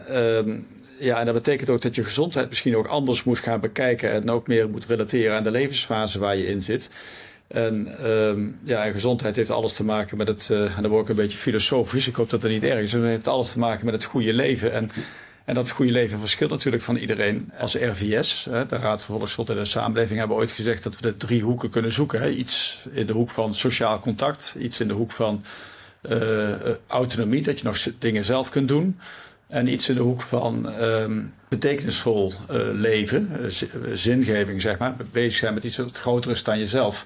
ja, 1.00 1.20
en 1.20 1.26
dat 1.26 1.34
betekent 1.34 1.70
ook 1.70 1.82
dat 1.82 1.96
je 1.96 2.04
gezondheid 2.04 2.50
misschien 2.50 2.76
ook 2.76 2.88
anders 2.88 3.24
moet 3.24 3.40
gaan 3.40 3.60
bekijken 3.60 4.12
en 4.12 4.30
ook 4.30 4.48
meer 4.48 4.70
moet 4.70 4.86
relateren 4.86 5.36
aan 5.36 5.44
de 5.44 5.52
levensfase 5.52 6.20
waar 6.20 6.36
je 6.36 6.48
in 6.48 6.62
zit. 6.62 6.90
En, 7.48 8.08
um, 8.12 8.60
ja, 8.64 8.86
en 8.86 8.92
gezondheid 8.92 9.36
heeft 9.36 9.50
alles 9.50 9.74
te 9.74 9.84
maken 9.84 10.18
met 10.18 10.28
het, 10.28 10.50
en 10.50 10.82
dan 10.82 10.92
word 10.92 11.04
ik 11.04 11.10
een 11.10 11.16
beetje 11.16 11.38
filosofisch, 11.38 12.08
ik 12.08 12.16
hoop 12.16 12.30
dat 12.30 12.42
dat 12.42 12.52
niet 12.52 12.64
erg 12.64 12.82
is, 12.82 12.92
het 12.92 13.04
heeft 13.04 13.28
alles 13.28 13.52
te 13.52 13.60
maken 13.60 13.86
met 13.86 13.94
het 13.94 14.04
goede 14.04 14.34
leven. 14.34 14.72
En 14.72 14.90
en 15.46 15.56
dat 15.56 15.70
goede 15.70 15.92
leven 15.92 16.20
verschilt 16.20 16.52
natuurlijk 16.52 16.84
van 16.84 16.96
iedereen. 16.96 17.52
Als 17.58 17.76
RVS, 17.76 18.44
de 18.44 18.66
Raad 18.76 19.04
voor 19.04 19.16
Volksgezondheid 19.16 19.60
en 19.60 19.68
Samenleving, 19.68 20.20
hebben 20.20 20.38
ooit 20.38 20.52
gezegd 20.52 20.84
dat 20.84 20.96
we 20.96 21.02
de 21.02 21.18
drie 21.18 21.42
hoeken 21.42 21.70
kunnen 21.70 21.92
zoeken. 21.92 22.40
Iets 22.40 22.86
in 22.92 23.06
de 23.06 23.14
hoek 23.14 23.30
van 23.30 23.54
sociaal 23.54 24.00
contact, 24.00 24.56
iets 24.60 24.80
in 24.80 24.88
de 24.88 24.94
hoek 24.94 25.12
van 25.12 25.44
uh, 26.04 26.54
autonomie, 26.88 27.42
dat 27.42 27.60
je 27.60 27.66
nog 27.66 27.78
dingen 28.00 28.26
zelf 28.26 28.50
kunt 28.50 28.68
doen. 28.68 29.00
En 29.48 29.68
iets 29.68 29.90
in 29.90 29.96
de 29.96 30.02
hoek 30.02 30.22
van 30.22 30.82
um, 30.84 31.34
betekenisvol 31.48 32.34
uh, 32.52 32.58
leven, 32.74 33.52
zingeving 33.94 34.62
zeg 34.62 34.78
maar, 34.78 34.96
bezig 35.12 35.34
zijn 35.34 35.54
met 35.54 35.64
iets 35.64 35.78
wat 35.78 36.00
groter 36.00 36.32
is 36.32 36.44
dan 36.44 36.60
jezelf. 36.60 37.06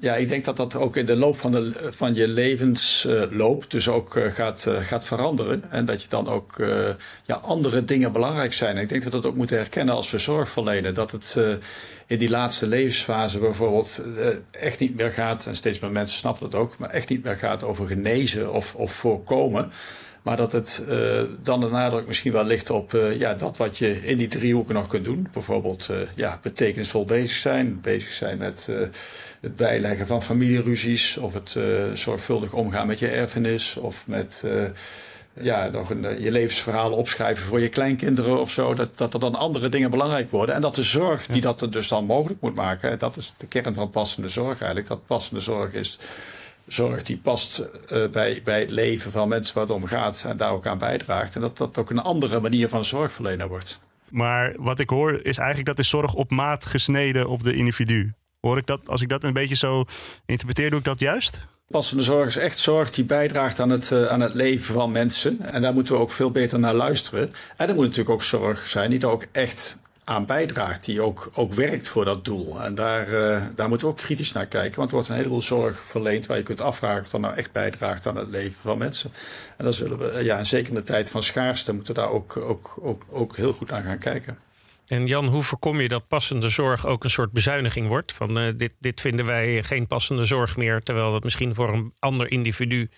Ja, 0.00 0.14
ik 0.14 0.28
denk 0.28 0.44
dat 0.44 0.56
dat 0.56 0.74
ook 0.74 0.96
in 0.96 1.06
de 1.06 1.16
loop 1.16 1.38
van, 1.38 1.50
de, 1.50 1.90
van 1.90 2.14
je 2.14 2.28
levensloop 2.28 3.70
dus 3.70 3.88
ook 3.88 4.16
uh, 4.16 4.26
gaat, 4.26 4.64
uh, 4.68 4.76
gaat 4.76 5.06
veranderen. 5.06 5.64
En 5.70 5.84
dat 5.84 6.02
je 6.02 6.08
dan 6.08 6.28
ook 6.28 6.54
ja, 7.24 7.34
andere 7.34 7.84
dingen 7.84 8.12
belangrijk 8.12 8.52
zijn. 8.52 8.76
ik 8.76 8.88
denk 8.88 9.02
dat 9.02 9.12
we 9.12 9.20
dat 9.20 9.30
ook 9.30 9.36
moeten 9.36 9.56
herkennen 9.56 9.94
als 9.94 10.10
we 10.10 10.18
zorg 10.18 10.48
verlenen. 10.48 10.94
Dat 10.94 11.10
het 11.10 11.36
in 12.06 12.18
die 12.18 12.30
laatste 12.30 12.66
levensfase 12.66 13.38
bijvoorbeeld 13.38 14.00
echt 14.50 14.78
niet 14.78 14.96
meer 14.96 15.10
gaat, 15.10 15.46
en 15.46 15.56
steeds 15.56 15.78
meer 15.78 15.90
mensen 15.90 16.18
snappen 16.18 16.50
dat 16.50 16.60
ook, 16.60 16.78
maar 16.78 16.90
echt 16.90 17.08
niet 17.08 17.24
meer 17.24 17.36
gaat 17.36 17.62
over 17.62 17.86
genezen 17.86 18.52
of, 18.52 18.74
of 18.74 18.92
voorkomen. 18.92 19.72
Maar 20.22 20.36
dat 20.36 20.52
het 20.52 20.82
dan 21.42 21.60
de 21.60 21.68
nadruk 21.68 22.06
misschien 22.06 22.32
wel 22.32 22.44
ligt 22.44 22.70
op 22.70 22.92
ja, 23.18 23.34
dat 23.34 23.56
wat 23.56 23.78
je 23.78 24.06
in 24.06 24.18
die 24.18 24.28
driehoeken 24.28 24.74
nog 24.74 24.86
kunt 24.86 25.04
doen. 25.04 25.28
Bijvoorbeeld 25.32 25.90
ja, 26.14 26.38
betekenisvol 26.42 27.04
bezig 27.04 27.36
zijn. 27.36 27.80
Bezig 27.80 28.12
zijn 28.12 28.38
met 28.38 28.68
het 29.40 29.56
bijleggen 29.56 30.06
van 30.06 30.22
familieruzies. 30.22 31.16
Of 31.16 31.34
het 31.34 31.56
zorgvuldig 31.94 32.52
omgaan 32.52 32.86
met 32.86 32.98
je 32.98 33.08
erfenis. 33.08 33.76
Of 33.76 34.02
met 34.06 34.44
ja, 35.32 35.68
nog 35.68 35.90
een, 35.90 36.22
je 36.22 36.30
levensverhaal 36.30 36.92
opschrijven 36.92 37.46
voor 37.46 37.60
je 37.60 37.68
kleinkinderen 37.68 38.40
of 38.40 38.50
zo. 38.50 38.74
Dat, 38.74 38.98
dat 38.98 39.14
er 39.14 39.20
dan 39.20 39.34
andere 39.34 39.68
dingen 39.68 39.90
belangrijk 39.90 40.30
worden. 40.30 40.54
En 40.54 40.60
dat 40.60 40.74
de 40.74 40.82
zorg 40.82 41.26
die 41.26 41.40
dat 41.40 41.60
er 41.60 41.70
dus 41.70 41.88
dan 41.88 42.04
mogelijk 42.04 42.40
moet 42.40 42.54
maken. 42.54 42.98
Dat 42.98 43.16
is 43.16 43.34
de 43.36 43.46
kern 43.46 43.74
van 43.74 43.90
passende 43.90 44.28
zorg 44.28 44.58
eigenlijk. 44.58 44.88
Dat 44.88 45.06
passende 45.06 45.40
zorg 45.40 45.72
is 45.72 45.98
zorg 46.66 47.02
die 47.02 47.16
past 47.16 47.68
uh, 47.92 48.08
bij, 48.08 48.40
bij 48.44 48.60
het 48.60 48.70
leven 48.70 49.10
van 49.10 49.28
mensen 49.28 49.54
waar 49.54 49.64
het 49.64 49.72
om 49.72 49.86
gaat 49.86 50.24
en 50.26 50.36
daar 50.36 50.52
ook 50.52 50.66
aan 50.66 50.78
bijdraagt. 50.78 51.34
En 51.34 51.40
dat 51.40 51.56
dat 51.56 51.78
ook 51.78 51.90
een 51.90 52.02
andere 52.02 52.40
manier 52.40 52.68
van 52.68 52.84
zorgverlener 52.84 53.48
wordt. 53.48 53.80
Maar 54.08 54.54
wat 54.56 54.78
ik 54.78 54.90
hoor 54.90 55.20
is 55.22 55.36
eigenlijk 55.36 55.66
dat 55.66 55.76
de 55.76 55.82
zorg 55.82 56.14
op 56.14 56.30
maat 56.30 56.64
gesneden 56.64 57.28
op 57.28 57.42
de 57.42 57.54
individu. 57.54 58.12
Hoor 58.40 58.58
ik 58.58 58.66
dat, 58.66 58.88
als 58.88 59.00
ik 59.00 59.08
dat 59.08 59.24
een 59.24 59.32
beetje 59.32 59.56
zo 59.56 59.84
interpreteer, 60.26 60.70
doe 60.70 60.78
ik 60.78 60.84
dat 60.84 61.00
juist? 61.00 61.40
Passende 61.68 62.02
zorg 62.02 62.26
is 62.26 62.36
echt 62.36 62.58
zorg 62.58 62.90
die 62.90 63.04
bijdraagt 63.04 63.60
aan 63.60 63.70
het, 63.70 63.90
uh, 63.90 64.06
aan 64.06 64.20
het 64.20 64.34
leven 64.34 64.74
van 64.74 64.92
mensen. 64.92 65.40
En 65.40 65.62
daar 65.62 65.74
moeten 65.74 65.94
we 65.94 66.00
ook 66.00 66.12
veel 66.12 66.30
beter 66.30 66.58
naar 66.58 66.74
luisteren. 66.74 67.32
En 67.56 67.68
er 67.68 67.74
moet 67.74 67.84
natuurlijk 67.84 68.10
ook 68.10 68.22
zorg 68.22 68.66
zijn 68.66 68.90
die 68.90 69.00
er 69.00 69.10
ook 69.10 69.24
echt 69.32 69.78
aan 70.04 70.26
bijdraagt, 70.26 70.84
die 70.84 71.00
ook, 71.00 71.30
ook 71.34 71.52
werkt 71.52 71.88
voor 71.88 72.04
dat 72.04 72.24
doel. 72.24 72.62
En 72.62 72.74
daar, 72.74 73.08
uh, 73.08 73.46
daar 73.54 73.68
moeten 73.68 73.86
we 73.86 73.92
ook 73.92 73.98
kritisch 73.98 74.32
naar 74.32 74.46
kijken, 74.46 74.76
want 74.76 74.88
er 74.88 74.94
wordt 74.94 75.10
een 75.10 75.16
heleboel 75.16 75.42
zorg 75.42 75.84
verleend 75.84 76.26
waar 76.26 76.36
je 76.36 76.42
kunt 76.42 76.60
afvragen 76.60 77.00
of 77.00 77.08
dat 77.08 77.20
nou 77.20 77.34
echt 77.34 77.52
bijdraagt 77.52 78.06
aan 78.06 78.16
het 78.16 78.28
leven 78.28 78.60
van 78.62 78.78
mensen. 78.78 79.12
En 79.56 79.64
dan 79.64 79.74
zullen 79.74 79.98
we, 79.98 80.24
ja, 80.24 80.38
en 80.38 80.46
zeker 80.46 80.68
in 80.68 80.74
de 80.74 80.82
tijd 80.82 81.10
van 81.10 81.22
schaarste, 81.22 81.74
moeten 81.74 81.94
we 81.94 82.00
daar 82.00 82.10
ook, 82.10 82.36
ook, 82.36 82.78
ook, 82.80 83.06
ook 83.10 83.36
heel 83.36 83.52
goed 83.52 83.72
aan 83.72 83.82
gaan 83.82 83.98
kijken. 83.98 84.38
En 84.88 85.06
Jan, 85.06 85.26
hoe 85.26 85.42
voorkom 85.42 85.80
je 85.80 85.88
dat 85.88 86.08
passende 86.08 86.48
zorg 86.48 86.86
ook 86.86 87.04
een 87.04 87.10
soort 87.10 87.32
bezuiniging 87.32 87.88
wordt? 87.88 88.12
Van 88.12 88.38
uh, 88.38 88.52
dit, 88.56 88.74
dit 88.80 89.00
vinden 89.00 89.26
wij 89.26 89.62
geen 89.62 89.86
passende 89.86 90.24
zorg 90.24 90.56
meer, 90.56 90.82
terwijl 90.82 91.12
dat 91.12 91.24
misschien 91.24 91.54
voor 91.54 91.72
een 91.72 91.92
ander 91.98 92.30
individu 92.30 92.88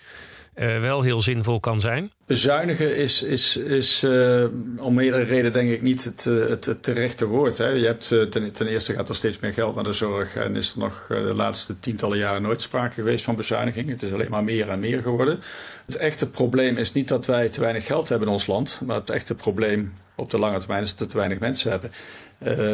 uh, 0.61 0.81
wel 0.81 1.03
heel 1.03 1.21
zinvol 1.21 1.61
kan 1.61 1.81
zijn? 1.81 2.13
Bezuinigen 2.27 2.97
is, 2.97 3.23
is, 3.23 3.57
is 3.57 4.03
uh, 4.05 4.45
om 4.77 4.95
meerdere 4.95 5.23
redenen 5.23 5.53
denk 5.53 5.71
ik 5.71 5.83
niet 5.83 6.05
het, 6.05 6.25
het, 6.25 6.65
het 6.65 6.83
terechte 6.83 7.27
woord. 7.27 7.59
Hè. 7.59 7.69
Je 7.69 7.87
hebt, 7.87 8.09
ten, 8.09 8.53
ten, 8.53 8.67
eerste 8.67 8.93
gaat 8.93 9.09
er 9.09 9.15
steeds 9.15 9.39
meer 9.39 9.53
geld 9.53 9.75
naar 9.75 9.85
de 9.85 9.93
zorg 9.93 10.37
en 10.37 10.57
is 10.57 10.73
er 10.73 10.79
nog 10.79 11.07
de 11.09 11.35
laatste 11.35 11.79
tientallen 11.81 12.19
jaren 12.19 12.43
nooit 12.43 12.61
sprake 12.61 12.95
geweest 12.95 13.25
van 13.25 13.37
bezuiniging. 13.37 13.89
Het 13.89 14.03
is 14.03 14.13
alleen 14.13 14.31
maar 14.31 14.45
meer 14.45 14.69
en 14.69 14.81
meer 14.81 15.03
geworden. 15.03 15.41
Het 15.87 15.97
echte 15.97 16.31
probleem 16.31 16.77
is 16.77 16.93
niet 16.93 17.09
dat 17.09 17.27
wij 17.27 17.49
te 17.49 17.61
weinig 17.61 17.87
geld 17.87 18.09
hebben 18.09 18.29
in 18.29 18.35
ons 18.35 18.47
land, 18.47 18.81
maar 18.87 18.97
het 18.97 19.11
echte 19.11 19.35
probleem 19.35 19.93
op 20.15 20.31
de 20.31 20.39
lange 20.39 20.59
termijn 20.59 20.83
is 20.83 20.91
dat 20.91 20.99
we 20.99 21.07
te 21.07 21.17
weinig 21.17 21.39
mensen 21.39 21.71
hebben. 21.71 21.91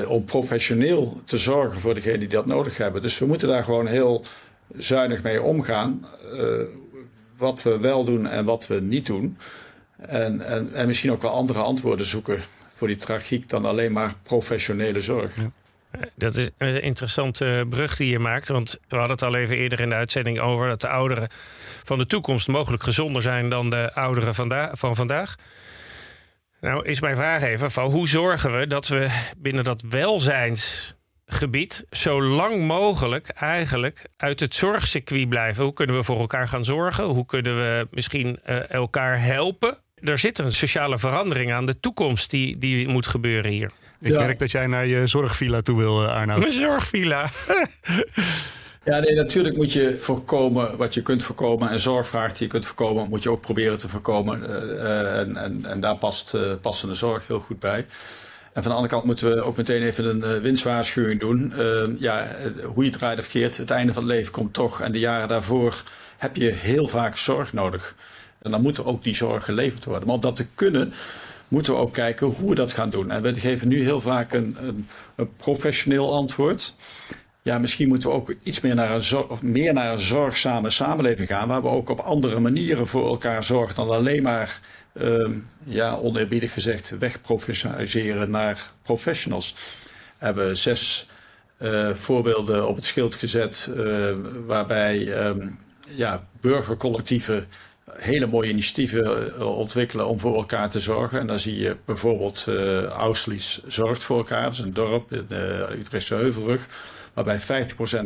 Om 0.08 0.24
professioneel 0.24 1.20
te 1.24 1.38
zorgen 1.38 1.80
voor 1.80 1.94
degenen 1.94 2.18
die 2.18 2.28
dat 2.28 2.46
nodig 2.46 2.76
hebben. 2.76 3.02
Dus 3.02 3.18
we 3.18 3.26
moeten 3.26 3.48
daar 3.48 3.64
gewoon 3.64 3.86
heel 3.86 4.24
zuinig 4.76 5.22
mee 5.22 5.42
omgaan. 5.42 6.06
Wat 7.36 7.62
we 7.62 7.78
wel 7.78 8.04
doen 8.04 8.26
en 8.26 8.44
wat 8.44 8.66
we 8.66 8.80
niet 8.80 9.06
doen. 9.06 9.38
En, 9.96 10.40
en, 10.40 10.72
en 10.72 10.86
misschien 10.86 11.12
ook 11.12 11.22
wel 11.22 11.30
andere 11.30 11.58
antwoorden 11.58 12.06
zoeken 12.06 12.42
voor 12.74 12.86
die 12.86 12.96
tragiek 12.96 13.48
dan 13.48 13.64
alleen 13.64 13.92
maar 13.92 14.14
professionele 14.22 15.00
zorg. 15.00 15.36
Ja. 15.36 15.50
Dat 16.14 16.34
is 16.34 16.50
een 16.58 16.82
interessante 16.82 17.66
brug 17.68 17.96
die 17.96 18.10
je 18.10 18.18
maakt. 18.18 18.48
Want 18.48 18.78
we 18.88 18.96
hadden 18.96 19.16
het 19.16 19.22
al 19.22 19.34
even 19.34 19.56
eerder 19.56 19.80
in 19.80 19.88
de 19.88 19.94
uitzending 19.94 20.40
over 20.40 20.68
dat 20.68 20.80
de 20.80 20.88
ouderen 20.88 21.28
van 21.84 21.98
de 21.98 22.06
toekomst 22.06 22.48
mogelijk 22.48 22.82
gezonder 22.82 23.22
zijn 23.22 23.48
dan 23.48 23.70
de 23.70 23.94
ouderen 23.94 24.34
van 24.72 24.96
vandaag. 24.96 25.34
Nou, 26.60 26.84
is 26.84 27.00
mijn 27.00 27.16
vraag 27.16 27.42
even: 27.42 27.70
van 27.70 27.90
hoe 27.90 28.08
zorgen 28.08 28.58
we 28.58 28.66
dat 28.66 28.88
we 28.88 29.08
binnen 29.36 29.64
dat 29.64 29.82
welzijnsgebied 31.26 31.86
zo 31.90 32.22
lang 32.22 32.66
mogelijk 32.66 33.28
eigenlijk 33.28 34.06
uit 34.16 34.40
het 34.40 34.54
zorgcircuit 34.54 35.28
blijven? 35.28 35.64
Hoe 35.64 35.72
kunnen 35.72 35.96
we 35.96 36.02
voor 36.02 36.18
elkaar 36.18 36.48
gaan 36.48 36.64
zorgen? 36.64 37.04
Hoe 37.04 37.26
kunnen 37.26 37.56
we 37.56 37.86
misschien 37.90 38.38
uh, 38.48 38.70
elkaar 38.70 39.22
helpen? 39.22 39.76
Er 39.94 40.18
zit 40.18 40.38
een 40.38 40.52
sociale 40.52 40.98
verandering 40.98 41.52
aan 41.52 41.66
de 41.66 41.80
toekomst 41.80 42.30
die, 42.30 42.58
die 42.58 42.88
moet 42.88 43.06
gebeuren 43.06 43.50
hier. 43.50 43.70
Ik 44.00 44.12
ja. 44.12 44.20
merk 44.20 44.38
dat 44.38 44.50
jij 44.50 44.66
naar 44.66 44.86
je 44.86 45.06
zorgvilla 45.06 45.60
toe 45.60 45.78
wil, 45.78 46.02
eh, 46.02 46.14
Arnoud. 46.14 46.38
Mijn 46.38 46.52
zorgvilla. 46.52 47.28
Ja, 48.84 48.98
nee, 48.98 49.14
natuurlijk 49.14 49.56
moet 49.56 49.72
je 49.72 49.96
voorkomen 49.98 50.76
wat 50.76 50.94
je 50.94 51.02
kunt 51.02 51.22
voorkomen. 51.22 51.70
En 51.70 51.80
zorgvraag 51.80 52.32
die 52.32 52.42
je 52.42 52.52
kunt 52.52 52.66
voorkomen, 52.66 53.08
moet 53.08 53.22
je 53.22 53.30
ook 53.30 53.40
proberen 53.40 53.78
te 53.78 53.88
voorkomen. 53.88 54.40
Uh, 54.40 55.18
en, 55.18 55.36
en, 55.36 55.64
en, 55.64 55.80
daar 55.80 55.96
past 55.96 56.34
uh, 56.34 56.52
passende 56.60 56.94
zorg 56.94 57.26
heel 57.26 57.40
goed 57.40 57.58
bij. 57.58 57.86
En 58.56 58.62
van 58.62 58.70
de 58.70 58.76
andere 58.76 58.94
kant 58.94 59.04
moeten 59.04 59.34
we 59.34 59.42
ook 59.42 59.56
meteen 59.56 59.82
even 59.82 60.04
een 60.04 60.36
uh, 60.36 60.42
winstwaarschuwing 60.42 61.20
doen. 61.20 61.52
Ehm, 61.52 61.94
ja, 61.98 62.28
hoe 62.64 62.84
je 62.84 62.90
draait 62.90 63.18
of 63.18 63.28
keert, 63.28 63.56
het 63.56 63.70
einde 63.70 63.92
van 63.92 64.02
het 64.02 64.12
leven 64.12 64.32
komt 64.32 64.54
toch. 64.54 64.80
En 64.80 64.92
de 64.92 64.98
jaren 64.98 65.28
daarvoor 65.28 65.82
heb 66.16 66.36
je 66.36 66.50
heel 66.52 66.88
vaak 66.88 67.16
zorg 67.16 67.52
nodig. 67.52 67.94
En 68.42 68.50
dan 68.50 68.62
moet 68.62 68.76
er 68.76 68.86
ook 68.86 69.02
die 69.02 69.14
zorg 69.14 69.44
geleverd 69.44 69.84
worden. 69.84 70.06
Maar 70.06 70.14
om 70.14 70.20
dat 70.20 70.36
te 70.36 70.46
kunnen, 70.54 70.92
moeten 71.48 71.72
we 71.72 71.78
ook 71.78 71.92
kijken 71.92 72.26
hoe 72.26 72.48
we 72.48 72.54
dat 72.54 72.72
gaan 72.72 72.90
doen. 72.90 73.10
En 73.10 73.22
we 73.22 73.34
geven 73.34 73.68
nu 73.68 73.82
heel 73.82 74.00
vaak 74.00 74.32
een, 74.32 74.56
een, 74.60 74.88
een 75.16 75.36
professioneel 75.36 76.12
antwoord 76.12 76.74
ja, 77.46 77.58
misschien 77.58 77.88
moeten 77.88 78.08
we 78.08 78.14
ook 78.14 78.34
iets 78.42 78.60
meer 78.60 78.74
naar, 78.74 78.90
een 78.90 79.02
zorg, 79.02 79.42
meer 79.42 79.72
naar 79.72 79.92
een 79.92 80.00
zorgzame 80.00 80.70
samenleving 80.70 81.28
gaan. 81.28 81.48
Waar 81.48 81.62
we 81.62 81.68
ook 81.68 81.88
op 81.88 82.00
andere 82.00 82.40
manieren 82.40 82.86
voor 82.86 83.08
elkaar 83.08 83.44
zorgen 83.44 83.74
dan 83.74 83.90
alleen 83.90 84.22
maar, 84.22 84.60
ja, 85.64 85.96
oneerbiedig 85.96 86.52
gezegd, 86.52 86.98
wegprofessionaliseren 86.98 88.30
naar 88.30 88.70
professionals. 88.82 89.54
We 90.18 90.24
hebben 90.24 90.56
zes 90.56 91.08
uh, 91.58 91.90
voorbeelden 91.90 92.68
op 92.68 92.76
het 92.76 92.84
schild 92.84 93.14
gezet 93.14 93.70
uh, 93.76 94.10
waarbij 94.46 94.98
uh, 94.98 95.30
ja, 95.88 96.26
burgercollectieven 96.40 97.46
hele 97.92 98.26
mooie 98.26 98.50
initiatieven 98.50 99.56
ontwikkelen 99.56 100.06
om 100.06 100.20
voor 100.20 100.34
elkaar 100.36 100.70
te 100.70 100.80
zorgen. 100.80 101.20
En 101.20 101.26
dan 101.26 101.38
zie 101.38 101.58
je 101.58 101.76
bijvoorbeeld 101.84 102.46
uh, 102.48 103.12
zorgt 103.66 104.04
voor 104.04 104.16
elkaar. 104.16 104.42
Dat 104.42 104.52
is 104.52 104.58
een 104.58 104.72
dorp 104.72 105.12
in 105.12 105.26
de 105.28 105.68
Utrechtse 105.78 106.14
Heuvelrug 106.14 106.66
Waarbij 107.16 107.40
50% 107.40 107.44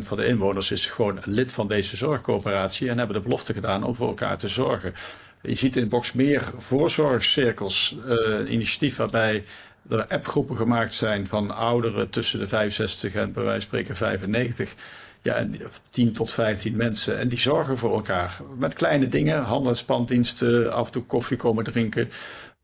van 0.05 0.17
de 0.17 0.25
inwoners 0.25 0.71
is 0.71 0.85
gewoon 0.85 1.19
lid 1.23 1.53
van 1.53 1.67
deze 1.67 1.97
zorgcoöperatie 1.97 2.89
en 2.89 2.97
hebben 2.97 3.15
de 3.15 3.21
belofte 3.21 3.53
gedaan 3.53 3.83
om 3.83 3.95
voor 3.95 4.07
elkaar 4.07 4.37
te 4.37 4.47
zorgen. 4.47 4.93
Je 5.41 5.55
ziet 5.55 5.75
in 5.75 5.89
Box 5.89 6.13
meer 6.13 6.51
voorzorgcirkels, 6.57 7.95
uh, 8.07 8.51
initiatief 8.51 8.95
waarbij 8.95 9.43
er 9.89 10.07
appgroepen 10.07 10.55
gemaakt 10.55 10.93
zijn 10.93 11.27
van 11.27 11.55
ouderen 11.55 12.09
tussen 12.09 12.39
de 12.39 12.47
65 12.47 13.13
en 13.13 13.33
bij 13.33 13.43
wijze 13.43 13.59
van 13.59 13.67
spreken 13.67 13.95
95. 13.95 14.73
Ja, 15.21 15.47
10 15.89 16.13
tot 16.13 16.31
15 16.31 16.75
mensen. 16.75 17.19
En 17.19 17.27
die 17.27 17.39
zorgen 17.39 17.77
voor 17.77 17.93
elkaar. 17.93 18.41
Met 18.57 18.73
kleine 18.73 19.07
dingen, 19.07 19.43
handelspandiensten, 19.43 20.73
af 20.73 20.85
en 20.85 20.91
toe 20.91 21.03
koffie 21.03 21.37
komen 21.37 21.63
drinken. 21.63 22.09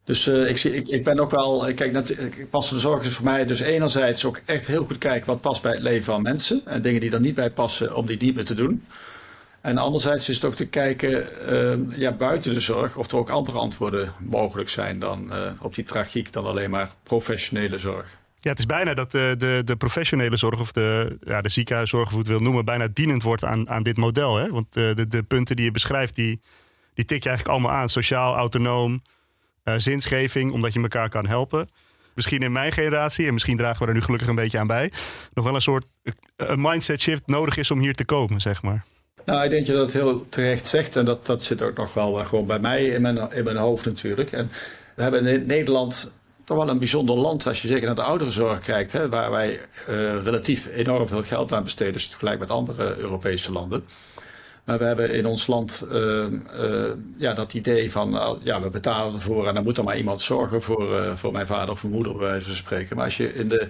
Dus 0.04 0.28
uh, 0.28 0.50
ik, 0.50 0.58
zie, 0.58 0.76
ik, 0.76 0.88
ik 0.88 1.04
ben 1.04 1.20
ook 1.20 1.32
wel, 1.32 1.74
kijk, 1.74 1.94
dat, 1.94 2.14
passende 2.50 2.80
zorg 2.80 3.06
is 3.06 3.14
voor 3.14 3.26
mij 3.26 3.46
dus 3.46 3.60
enerzijds 3.60 4.26
ook 4.26 4.42
echt 4.46 4.68
heel 4.68 4.86
goed 4.86 4.98
kijken 4.98 5.28
wat 5.28 5.42
past 5.42 5.62
bij 5.62 5.72
het 5.72 5.82
leven 5.82 6.04
van 6.04 6.22
mensen. 6.22 6.62
En 6.66 6.82
dingen 6.82 7.02
die 7.02 7.12
er 7.12 7.20
niet 7.20 7.36
bij 7.36 7.52
passen, 7.52 7.96
om 7.96 8.06
die 8.06 8.18
niet 8.18 8.36
meer 8.36 8.46
te 8.46 8.54
doen. 8.54 8.84
En 9.68 9.78
anderzijds 9.78 10.30
is 10.30 10.36
het 10.36 10.46
ook 10.46 10.54
te 10.54 10.68
kijken 10.68 11.28
uh, 11.90 12.00
ja, 12.00 12.12
buiten 12.12 12.54
de 12.54 12.60
zorg 12.60 12.98
of 12.98 13.12
er 13.12 13.18
ook 13.18 13.30
andere 13.30 13.58
antwoorden 13.58 14.14
mogelijk 14.20 14.70
zijn 14.70 15.00
dan 15.00 15.30
uh, 15.32 15.52
op 15.62 15.76
die 15.76 15.84
tragiek 15.84 16.32
dan 16.32 16.46
alleen 16.46 16.70
maar 16.70 16.92
professionele 17.04 17.78
zorg. 17.78 18.20
Ja, 18.40 18.50
het 18.50 18.60
is 18.60 18.66
bijna 18.66 18.94
dat 18.94 19.12
de, 19.12 19.36
de, 19.38 19.62
de 19.66 19.76
professionele 19.76 20.36
zorg 20.36 20.60
of 20.60 20.72
de, 20.72 21.18
ja, 21.24 21.42
de 21.42 21.50
ziekenhuiszorg, 21.50 22.10
het 22.10 22.28
wil 22.28 22.40
noemen, 22.40 22.66
bijna 22.66 22.88
dienend 22.94 23.24
wordt 23.24 23.44
aan, 23.44 23.70
aan 23.70 23.84
dit 23.84 23.98
model. 23.98 24.36
Hè? 24.36 24.50
Want 24.50 24.74
de, 24.74 24.92
de, 24.96 25.08
de 25.08 25.24
punten 25.24 25.56
die 25.56 25.66
je 25.66 25.72
beschrijft, 25.72 26.16
die, 26.16 26.40
die 26.94 27.06
tik 27.06 27.24
je 27.24 27.30
eigenlijk 27.30 27.58
allemaal 27.58 27.78
aan. 27.78 27.90
Sociaal, 27.90 28.36
autonoom, 28.36 29.02
zinsgeving, 29.78 30.52
omdat 30.52 30.74
je 30.74 30.82
elkaar 30.82 31.10
kan 31.10 31.28
helpen. 31.28 31.70
Misschien 32.14 32.42
in 32.42 32.52
mijn 32.52 32.72
generatie, 32.72 33.28
en 33.28 33.34
misschien 33.34 33.58
dragen 33.58 33.82
we 33.82 33.88
er 33.88 33.94
nu 33.94 34.02
gelukkig 34.02 34.28
een 34.28 34.36
beetje 34.36 34.60
aan 34.60 34.68
bij, 34.68 34.92
nog 35.34 35.46
wel 35.46 35.56
een 35.56 35.62
soort 35.62 35.86
eh, 36.04 36.14
een 36.36 36.62
mindset 36.62 37.02
shift 37.02 37.28
nodig 37.28 37.58
is 37.58 37.72
om 37.72 37.80
hier 37.80 37.96
te 37.96 38.06
komen, 38.06 38.42
zeg 38.42 38.62
maar. 38.62 38.86
Nou, 39.28 39.44
ik 39.44 39.50
denk 39.50 39.66
dat 39.66 39.76
je 39.76 39.82
dat 39.82 39.94
heel 39.94 40.30
terecht 40.30 40.68
zegt. 40.68 40.96
En 40.96 41.06
dat, 41.06 41.26
dat 41.26 41.44
zit 41.44 41.62
ook 41.62 41.78
nog 41.78 41.94
wel 41.94 42.14
gewoon 42.14 42.46
bij 42.46 42.60
mij 42.60 42.86
in 42.86 43.02
mijn, 43.02 43.32
in 43.32 43.44
mijn 43.44 43.58
hoofd 43.58 43.86
natuurlijk. 43.86 44.32
En 44.32 44.52
we 44.96 45.02
hebben 45.02 45.26
in 45.26 45.46
Nederland 45.46 46.12
toch 46.44 46.58
wel 46.58 46.70
een 46.70 46.78
bijzonder 46.78 47.16
land 47.16 47.48
als 47.48 47.62
je 47.62 47.68
zeker 47.68 47.86
naar 47.86 47.96
de 47.96 48.02
ouderenzorg 48.02 48.60
kijkt. 48.60 48.92
Hè, 48.92 49.10
waar 49.10 49.32
wij 49.32 49.60
uh, 49.90 50.24
relatief 50.24 50.68
enorm 50.68 51.08
veel 51.08 51.24
geld 51.24 51.54
aan 51.54 51.64
besteden. 51.64 52.02
vergelijk 52.02 52.40
met 52.40 52.50
andere 52.50 52.98
Europese 52.98 53.52
landen. 53.52 53.86
Maar 54.64 54.78
we 54.78 54.84
hebben 54.84 55.14
in 55.14 55.26
ons 55.26 55.48
land 55.48 55.86
uh, 55.92 56.26
uh, 56.60 56.92
ja, 57.18 57.34
dat 57.34 57.54
idee 57.54 57.92
van, 57.92 58.40
ja, 58.44 58.62
we 58.62 58.70
betalen 58.70 59.14
ervoor 59.14 59.48
en 59.48 59.54
dan 59.54 59.64
moet 59.64 59.78
er 59.78 59.84
maar 59.84 59.98
iemand 59.98 60.22
zorgen 60.22 60.62
voor, 60.62 61.18
voor 61.18 61.32
mijn 61.32 61.48
vader 61.48 61.72
of 61.72 61.84
mijn 61.84 61.96
moeder, 61.96 62.16
bij 62.16 62.28
wijze 62.28 62.48
van 62.48 62.56
spreken. 62.56 62.96
Maar 62.96 63.06
als 63.06 63.18
je 63.18 63.34
in 63.34 63.50
de, 63.50 63.68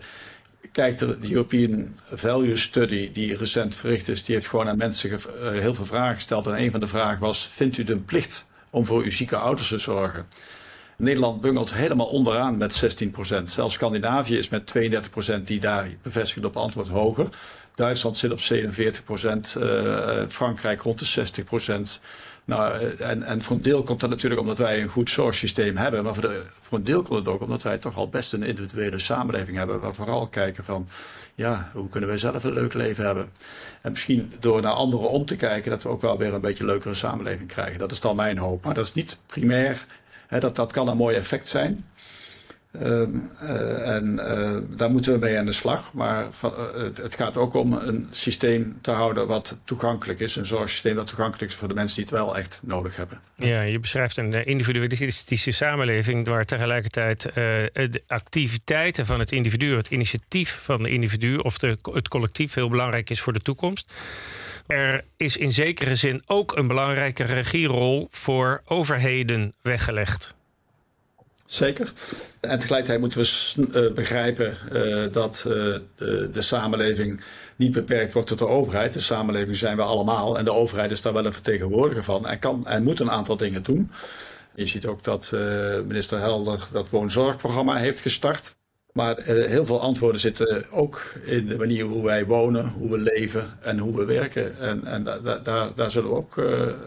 kijkt, 0.72 1.00
de 1.00 1.18
European 1.22 1.96
Value 2.12 2.58
Study, 2.58 3.12
die 3.12 3.38
recent 3.38 3.76
verricht 3.76 4.08
is, 4.08 4.24
die 4.24 4.36
heeft 4.36 4.48
gewoon 4.48 4.68
aan 4.68 4.78
mensen 4.78 5.20
heel 5.42 5.74
veel 5.74 5.86
vragen 5.86 6.16
gesteld. 6.16 6.48
En 6.48 6.62
een 6.62 6.72
van 6.72 6.80
de 6.80 6.88
vragen 6.88 7.20
was, 7.20 7.50
vindt 7.54 7.78
u 7.78 7.84
de 7.84 7.98
plicht 7.98 8.50
om 8.70 8.86
voor 8.86 9.04
uw 9.04 9.12
zieke 9.12 9.36
ouders 9.36 9.68
te 9.68 9.80
zorgen? 9.80 10.28
Nederland 10.98 11.42
bungelt 11.42 11.74
helemaal 11.74 12.08
onderaan 12.08 12.58
met 12.58 13.02
16%. 13.06 13.44
Zelfs 13.44 13.74
Scandinavië 13.74 14.38
is 14.38 14.50
met 14.50 14.74
32% 15.40 15.42
die 15.44 15.60
daar 15.60 15.88
bevestigend 16.02 16.46
op 16.46 16.58
antwoord 16.58 16.88
hoger. 16.88 17.30
Duitsland 17.76 18.18
zit 18.18 18.32
op 18.32 18.40
47 18.40 19.04
procent, 19.04 19.56
uh, 19.60 19.66
Frankrijk 20.30 20.82
rond 20.82 21.00
de 21.00 21.06
60 21.06 21.44
procent. 21.44 22.00
Nou, 22.48 22.80
eh, 22.80 23.30
en, 23.30 23.42
voor 23.42 23.56
een 23.56 23.62
deel 23.62 23.84
komt 23.84 24.00
dat 24.00 24.10
natuurlijk 24.10 24.42
omdat 24.42 24.58
wij 24.58 24.82
een 24.82 24.90
goed 24.90 25.10
zorgsysteem 25.10 25.78
hebben. 25.78 26.04
Maar 26.04 26.14
voor, 26.14 26.22
de, 26.22 26.44
voor 26.62 26.78
een 26.78 26.84
deel 26.84 27.02
komt 27.02 27.20
het 27.20 27.28
ook 27.28 27.42
omdat 27.42 27.64
wij 27.64 27.78
toch 27.78 27.96
al 27.96 28.10
best 28.10 28.34
een 28.34 28.44
individuele 28.44 29.00
samenleving 29.00 29.58
hebben. 29.58 29.80
Waar 29.80 29.90
we 29.90 29.96
vooral 29.96 30.28
kijken 30.28 30.64
van, 30.64 30.90
ja, 31.36 31.72
hoe 31.74 31.90
kunnen 31.90 32.10
wij 32.10 32.18
zelf 32.18 32.44
een 32.44 32.54
leuk 32.54 32.74
leven 32.74 33.06
hebben? 33.06 33.30
En 33.82 33.92
misschien 33.92 34.34
door 34.40 34.62
naar 34.62 34.72
anderen 34.72 35.10
om 35.10 35.26
te 35.26 35.36
kijken, 35.36 35.72
dat 35.72 35.84
we 35.84 35.90
ook 35.90 36.02
wel 36.02 36.18
weer 36.18 36.34
een 36.34 36.42
beetje 36.42 36.66
leukere 36.66 36.94
samenleving 36.94 37.50
krijgen. 37.50 37.80
Dat 37.80 37.92
is 37.92 38.00
dan 38.00 38.16
mijn 38.16 38.38
hoop. 38.38 38.64
Maar 38.64 38.74
dat 38.74 38.86
is 38.86 38.94
niet 38.94 39.18
primair. 39.26 39.86
Hè, 40.28 40.40
dat, 40.40 40.56
dat 40.56 40.72
kan 40.72 40.88
een 40.88 40.98
mooi 40.98 41.16
effect 41.16 41.50
zijn. 41.50 41.86
Uh, 42.84 43.02
uh, 43.44 43.96
en 43.96 44.20
uh, 44.20 44.78
daar 44.78 44.92
moeten 44.92 45.14
we 45.14 45.20
mee 45.20 45.38
aan 45.38 45.46
de 45.46 45.52
slag. 45.52 45.94
Maar 45.94 46.28
eh, 46.42 46.52
het, 46.74 46.98
het, 46.98 47.16
gaat 47.16 47.38
ook 47.38 47.54
om 47.54 47.74
een 47.74 48.08
systeem 48.12 48.78
te 48.82 48.92
houden 48.92 49.28
wat 49.28 49.58
toegankelijk 49.64 50.20
is. 50.20 50.36
Een 50.36 50.46
zorgsysteem 50.46 50.96
dat 50.96 51.08
toegankelijk 51.08 51.52
is 51.52 51.58
voor 51.58 51.68
de 51.68 51.74
mensen 51.74 51.96
die 51.96 52.06
het 52.06 52.14
wel 52.14 52.38
echt 52.38 52.60
nodig 52.64 52.96
hebben. 52.96 53.22
Ja, 53.36 53.62
je 53.62 53.80
beschrijft 53.80 54.18
een 54.18 54.46
individualistische 54.46 55.52
samenleving 55.52 56.28
waar 56.28 56.46
tegelijkertijd 56.46 57.22
de 57.34 58.02
activiteiten 58.08 59.06
van 59.06 59.20
het 59.20 59.32
individu, 59.32 59.76
het 59.76 59.88
initiatief 59.88 60.60
van 60.64 60.84
de 60.84 60.90
individu 60.90 61.38
of 61.38 61.58
de, 61.58 61.78
het 61.94 62.08
collectief 62.08 62.54
heel 62.54 62.70
belangrijk 62.70 63.10
is 63.10 63.22
voor 63.22 63.34
de 63.34 63.40
toekomst. 63.40 63.94
Er 64.68 65.04
is 65.18 65.38
in 65.38 65.52
zekere 65.52 65.96
zin 65.96 66.22
ook 66.26 66.56
een 66.56 66.68
belangrijke 66.68 67.24
regierol 67.24 68.08
voor 68.12 68.62
overheden 68.66 69.54
weggelegd. 69.62 70.37
Zeker. 71.48 71.94
En 72.40 72.60
tegelijkertijd 72.60 73.00
moeten 73.00 73.20
we 73.20 73.92
begrijpen 73.96 74.58
dat 75.12 75.46
de, 75.96 76.30
de 76.32 76.42
samenleving 76.42 77.22
niet 77.56 77.72
beperkt 77.72 78.14
wordt 78.14 78.28
tot 78.28 78.40
de 78.40 78.48
overheid. 78.48 78.94
De 78.94 79.00
samenleving 79.00 79.56
zijn 79.56 79.76
we 79.76 79.82
allemaal 79.82 80.38
en 80.38 80.46
de 80.46 80.54
overheid 80.54 80.92
is 80.92 81.02
daar 81.02 81.14
wel 81.14 81.26
een 81.26 81.34
vertegenwoordiger 81.34 82.04
van 82.04 82.28
en 82.28 82.40
kan 82.40 82.68
en 82.68 82.84
moet 82.84 83.00
een 83.00 83.12
aantal 83.12 83.38
dingen 83.38 83.64
doen. 83.64 83.92
Je 84.56 84.66
ziet 84.66 84.86
ook 84.86 85.04
dat 85.04 85.32
minister 85.86 86.20
Helder 86.20 86.68
dat 86.72 86.90
woonzorgprogramma 86.90 87.76
heeft 87.76 88.00
gestart. 88.00 88.56
Maar 88.94 89.22
heel 89.24 89.66
veel 89.66 89.82
antwoorden 89.82 90.20
zitten 90.22 90.72
ook 90.72 91.14
in 91.24 91.48
de 91.48 91.58
manier 91.58 91.86
hoe 91.86 92.04
wij 92.04 92.26
wonen, 92.26 92.68
hoe 92.68 92.92
we 92.92 92.98
leven 92.98 93.58
en 93.62 93.78
hoe 93.78 93.96
we 93.96 94.06
werken. 94.06 94.60
En, 94.60 94.86
en 94.86 95.04
da, 95.04 95.18
da, 95.18 95.38
daar, 95.38 95.70
daar 95.76 95.92
zullen 95.92 96.10
we 96.10 96.16
ook 96.16 96.38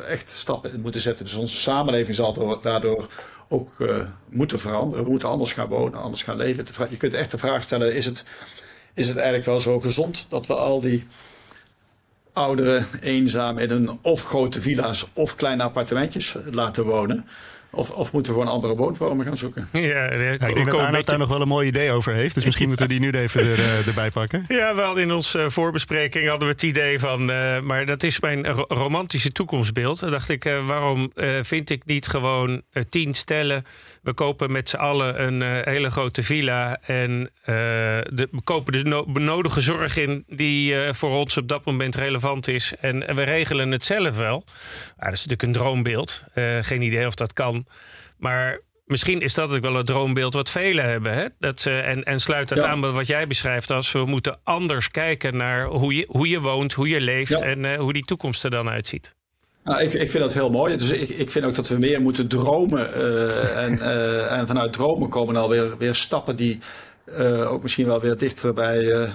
echt 0.08 0.28
stappen 0.28 0.72
in 0.72 0.80
moeten 0.80 1.00
zetten. 1.00 1.24
Dus 1.24 1.34
onze 1.34 1.56
samenleving 1.56 2.16
zal 2.16 2.60
daardoor 2.60 3.08
ook 3.52 3.70
moeten 4.28 4.58
veranderen. 4.58 5.04
We 5.04 5.10
moeten 5.10 5.28
anders 5.28 5.52
gaan 5.52 5.68
wonen, 5.68 6.00
anders 6.00 6.22
gaan 6.22 6.36
leven. 6.36 6.66
Je 6.90 6.96
kunt 6.96 7.14
echt 7.14 7.30
de 7.30 7.38
vraag 7.38 7.62
stellen, 7.62 7.94
is 7.94 8.04
het 8.04 8.24
is 8.94 9.08
het 9.08 9.16
eigenlijk 9.16 9.46
wel 9.46 9.60
zo 9.60 9.80
gezond 9.80 10.26
dat 10.28 10.46
we 10.46 10.54
al 10.54 10.80
die 10.80 11.06
ouderen 12.32 12.86
eenzaam 13.00 13.58
in 13.58 13.70
een 13.70 13.98
of 14.02 14.24
grote 14.24 14.60
villa's 14.60 15.06
of 15.12 15.34
kleine 15.34 15.62
appartementjes 15.62 16.36
laten 16.50 16.84
wonen. 16.84 17.26
Of, 17.72 17.90
of 17.90 18.12
moeten 18.12 18.32
we 18.32 18.38
gewoon 18.38 18.54
andere 18.54 18.76
woonvormen 18.76 19.26
gaan 19.26 19.36
zoeken? 19.36 19.68
Ja, 19.90 20.04
ik, 20.04 20.42
ik 20.42 20.54
denk 20.54 20.70
dat 20.70 20.80
Arnold 20.80 21.06
daar 21.06 21.18
nog 21.18 21.28
wel 21.28 21.40
een 21.40 21.48
mooi 21.48 21.66
idee 21.66 21.92
over 21.92 22.12
heeft. 22.12 22.34
Dus 22.34 22.44
misschien 22.44 22.68
moeten 22.70 22.86
we 22.86 22.92
die 22.92 23.00
nu 23.00 23.18
even 23.18 23.40
er, 23.40 23.58
uh, 23.58 23.86
erbij 23.86 24.10
pakken. 24.10 24.44
Ja, 24.48 24.74
wel 24.74 24.96
in 24.96 25.12
onze 25.12 25.38
uh, 25.38 25.48
voorbespreking 25.48 26.28
hadden 26.28 26.48
we 26.48 26.54
het 26.54 26.62
idee 26.62 26.98
van... 26.98 27.30
Uh, 27.30 27.60
maar 27.60 27.86
dat 27.86 28.02
is 28.02 28.20
mijn 28.20 28.46
romantische 28.68 29.32
toekomstbeeld. 29.32 30.00
Dan 30.00 30.10
dacht 30.10 30.28
ik, 30.28 30.50
waarom 30.66 31.12
vind 31.42 31.70
ik 31.70 31.84
niet 31.84 32.06
gewoon 32.06 32.62
tien 32.88 33.14
stellen... 33.14 33.64
we 34.02 34.14
kopen 34.14 34.52
met 34.52 34.68
z'n 34.68 34.76
allen 34.76 35.22
een 35.22 35.42
hele 35.64 35.90
grote 35.90 36.22
villa... 36.22 36.78
en 36.82 37.30
de, 37.44 38.28
we 38.30 38.42
kopen 38.44 38.72
de 38.72 38.82
no 38.82 39.04
nodige 39.04 39.60
zorg 39.60 39.96
in 39.96 40.24
die 40.28 40.74
voor 40.92 41.10
ons 41.10 41.36
op 41.36 41.48
dat 41.48 41.64
moment 41.64 41.94
relevant 41.94 42.48
is... 42.48 42.74
en 42.80 43.14
we 43.14 43.22
regelen 43.22 43.70
het 43.70 43.84
zelf 43.84 44.16
wel. 44.16 44.44
Ah, 44.96 45.04
dat 45.04 45.12
is 45.12 45.26
natuurlijk 45.26 45.42
een 45.42 45.52
droombeeld. 45.52 46.22
geen 46.60 46.82
idee 46.82 47.06
of 47.06 47.14
dat 47.14 47.32
kan... 47.32 47.59
Maar 48.18 48.60
misschien 48.90 49.20
is 49.20 49.34
dat 49.34 49.54
ook 49.54 49.60
wel 49.60 49.74
het 49.74 49.86
droombeeld 49.86 50.34
wat 50.34 50.50
velen 50.50 50.84
hebben. 50.84 51.14
Hè? 51.14 51.26
Dat, 51.38 51.60
ze, 51.60 51.70
en, 51.70 52.04
en 52.04 52.20
sluit 52.20 52.48
dat 52.48 52.64
aan 52.64 52.80
bij 52.80 52.90
wat 52.90 53.06
jij 53.06 53.26
beschrijft 53.26 53.70
als 53.70 53.92
we 53.92 54.04
moeten 54.04 54.38
anders 54.44 54.90
kijken 54.90 55.36
naar 55.36 55.64
hoe 55.64 55.94
je, 55.94 56.04
hoe 56.08 56.28
je 56.28 56.40
woont, 56.40 56.72
hoe 56.72 56.88
je 56.88 57.00
leeft 57.00 57.40
en 57.40 57.64
uh, 57.64 57.74
hoe 57.74 57.92
die 57.92 58.04
toekomst 58.04 58.44
er 58.44 58.50
dan 58.50 58.68
uitziet. 58.68 59.14
Nou, 59.64 59.82
ik, 59.82 59.92
ik 59.92 60.10
vind 60.10 60.22
dat 60.22 60.34
heel 60.34 60.50
mooi. 60.50 60.76
Dus 60.76 60.90
ik, 60.90 61.08
ik 61.08 61.30
vind 61.30 61.44
ook 61.44 61.54
dat 61.54 61.68
we 61.68 61.78
meer 61.78 62.00
moeten 62.00 62.28
dromen. 62.28 62.90
Uh, 62.96 63.62
en, 63.62 63.74
uh, 63.74 64.38
en 64.38 64.46
vanuit 64.46 64.72
dromen 64.72 65.08
komen 65.08 65.34
dan 65.34 65.48
weer, 65.48 65.78
weer 65.78 65.94
stappen 65.94 66.36
die 66.36 66.58
ook 67.48 67.62
misschien 67.62 67.86
wel 67.86 68.00
weer 68.00 68.16
dichter 68.16 68.54
bij 68.54 69.10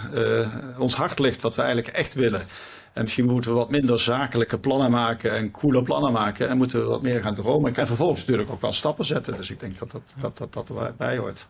ons 0.77 0.95
hart 0.95 1.19
ligt. 1.19 1.41
Wat 1.41 1.55
we 1.55 1.61
eigenlijk 1.61 1.95
echt 1.95 2.13
willen. 2.13 2.41
En 2.95 3.03
misschien 3.03 3.25
moeten 3.25 3.51
we 3.51 3.57
wat 3.57 3.69
minder 3.69 3.99
zakelijke 3.99 4.59
plannen 4.59 4.91
maken 4.91 5.31
en 5.31 5.51
coole 5.51 5.83
plannen 5.83 6.11
maken. 6.11 6.49
En 6.49 6.57
moeten 6.57 6.79
we 6.79 6.85
wat 6.85 7.01
meer 7.01 7.21
gaan 7.21 7.35
dromen. 7.35 7.75
En 7.75 7.87
vervolgens 7.87 8.19
natuurlijk 8.19 8.51
ook 8.51 8.61
wel 8.61 8.73
stappen 8.73 9.05
zetten. 9.05 9.37
Dus 9.37 9.49
ik 9.49 9.59
denk 9.59 9.77
dat 9.79 9.91
dat, 9.91 10.15
dat, 10.19 10.37
dat, 10.37 10.53
dat 10.53 10.69
erbij 10.69 11.17
hoort. 11.17 11.47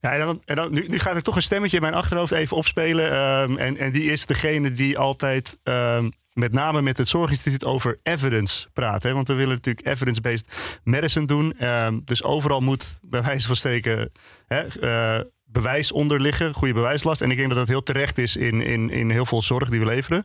Ja, 0.00 0.12
en 0.12 0.18
dan, 0.18 0.42
en 0.44 0.56
dan, 0.56 0.72
nu, 0.72 0.86
nu 0.88 0.98
gaat 0.98 1.14
er 1.14 1.22
toch 1.22 1.36
een 1.36 1.42
stemmetje 1.42 1.76
in 1.76 1.82
mijn 1.82 1.94
achterhoofd 1.94 2.32
even 2.32 2.56
opspelen. 2.56 3.18
Um, 3.18 3.56
en, 3.56 3.76
en 3.76 3.92
die 3.92 4.12
is 4.12 4.26
degene 4.26 4.72
die 4.72 4.98
altijd 4.98 5.58
um, 5.62 6.10
met 6.32 6.52
name 6.52 6.82
met 6.82 6.96
het 6.96 7.08
Zorginstituut 7.08 7.64
over 7.64 7.98
evidence 8.02 8.68
praat. 8.72 9.02
Hè? 9.02 9.12
Want 9.12 9.28
we 9.28 9.34
willen 9.34 9.54
natuurlijk 9.54 9.86
evidence-based 9.86 10.48
medicine 10.84 11.26
doen. 11.26 11.66
Um, 11.68 12.02
dus 12.04 12.22
overal 12.22 12.60
moet 12.60 12.98
bij 13.02 13.22
wijze 13.22 13.46
van 13.46 13.56
spreken 13.56 14.10
hè, 14.46 14.64
uh, 14.80 15.24
bewijs 15.44 15.92
onder 15.92 16.20
liggen, 16.20 16.54
goede 16.54 16.74
bewijslast. 16.74 17.22
En 17.22 17.30
ik 17.30 17.36
denk 17.36 17.48
dat 17.48 17.58
dat 17.58 17.68
heel 17.68 17.82
terecht 17.82 18.18
is 18.18 18.36
in, 18.36 18.60
in, 18.60 18.90
in 18.90 19.10
heel 19.10 19.26
veel 19.26 19.42
zorg 19.42 19.68
die 19.68 19.80
we 19.80 19.86
leveren 19.86 20.24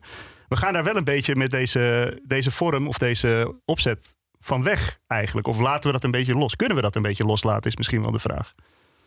we 0.54 0.60
gaan 0.60 0.74
daar 0.74 0.84
wel 0.84 0.96
een 0.96 1.04
beetje 1.04 1.36
met 1.36 1.52
deze, 1.52 2.18
deze 2.24 2.52
vorm 2.52 2.88
of 2.88 2.98
deze 2.98 3.56
opzet 3.66 4.16
van 4.40 4.64
weg 4.64 5.00
eigenlijk. 5.08 5.48
Of 5.48 5.60
laten 5.60 5.86
we 5.86 5.92
dat 5.92 6.04
een 6.04 6.12
beetje 6.12 6.38
los? 6.38 6.56
Kunnen 6.56 6.76
we 6.76 6.82
dat 6.82 6.96
een 6.96 7.02
beetje 7.02 7.26
loslaten, 7.26 7.70
is 7.70 7.78
misschien 7.78 8.02
wel 8.02 8.12
de 8.12 8.20
vraag. 8.20 8.54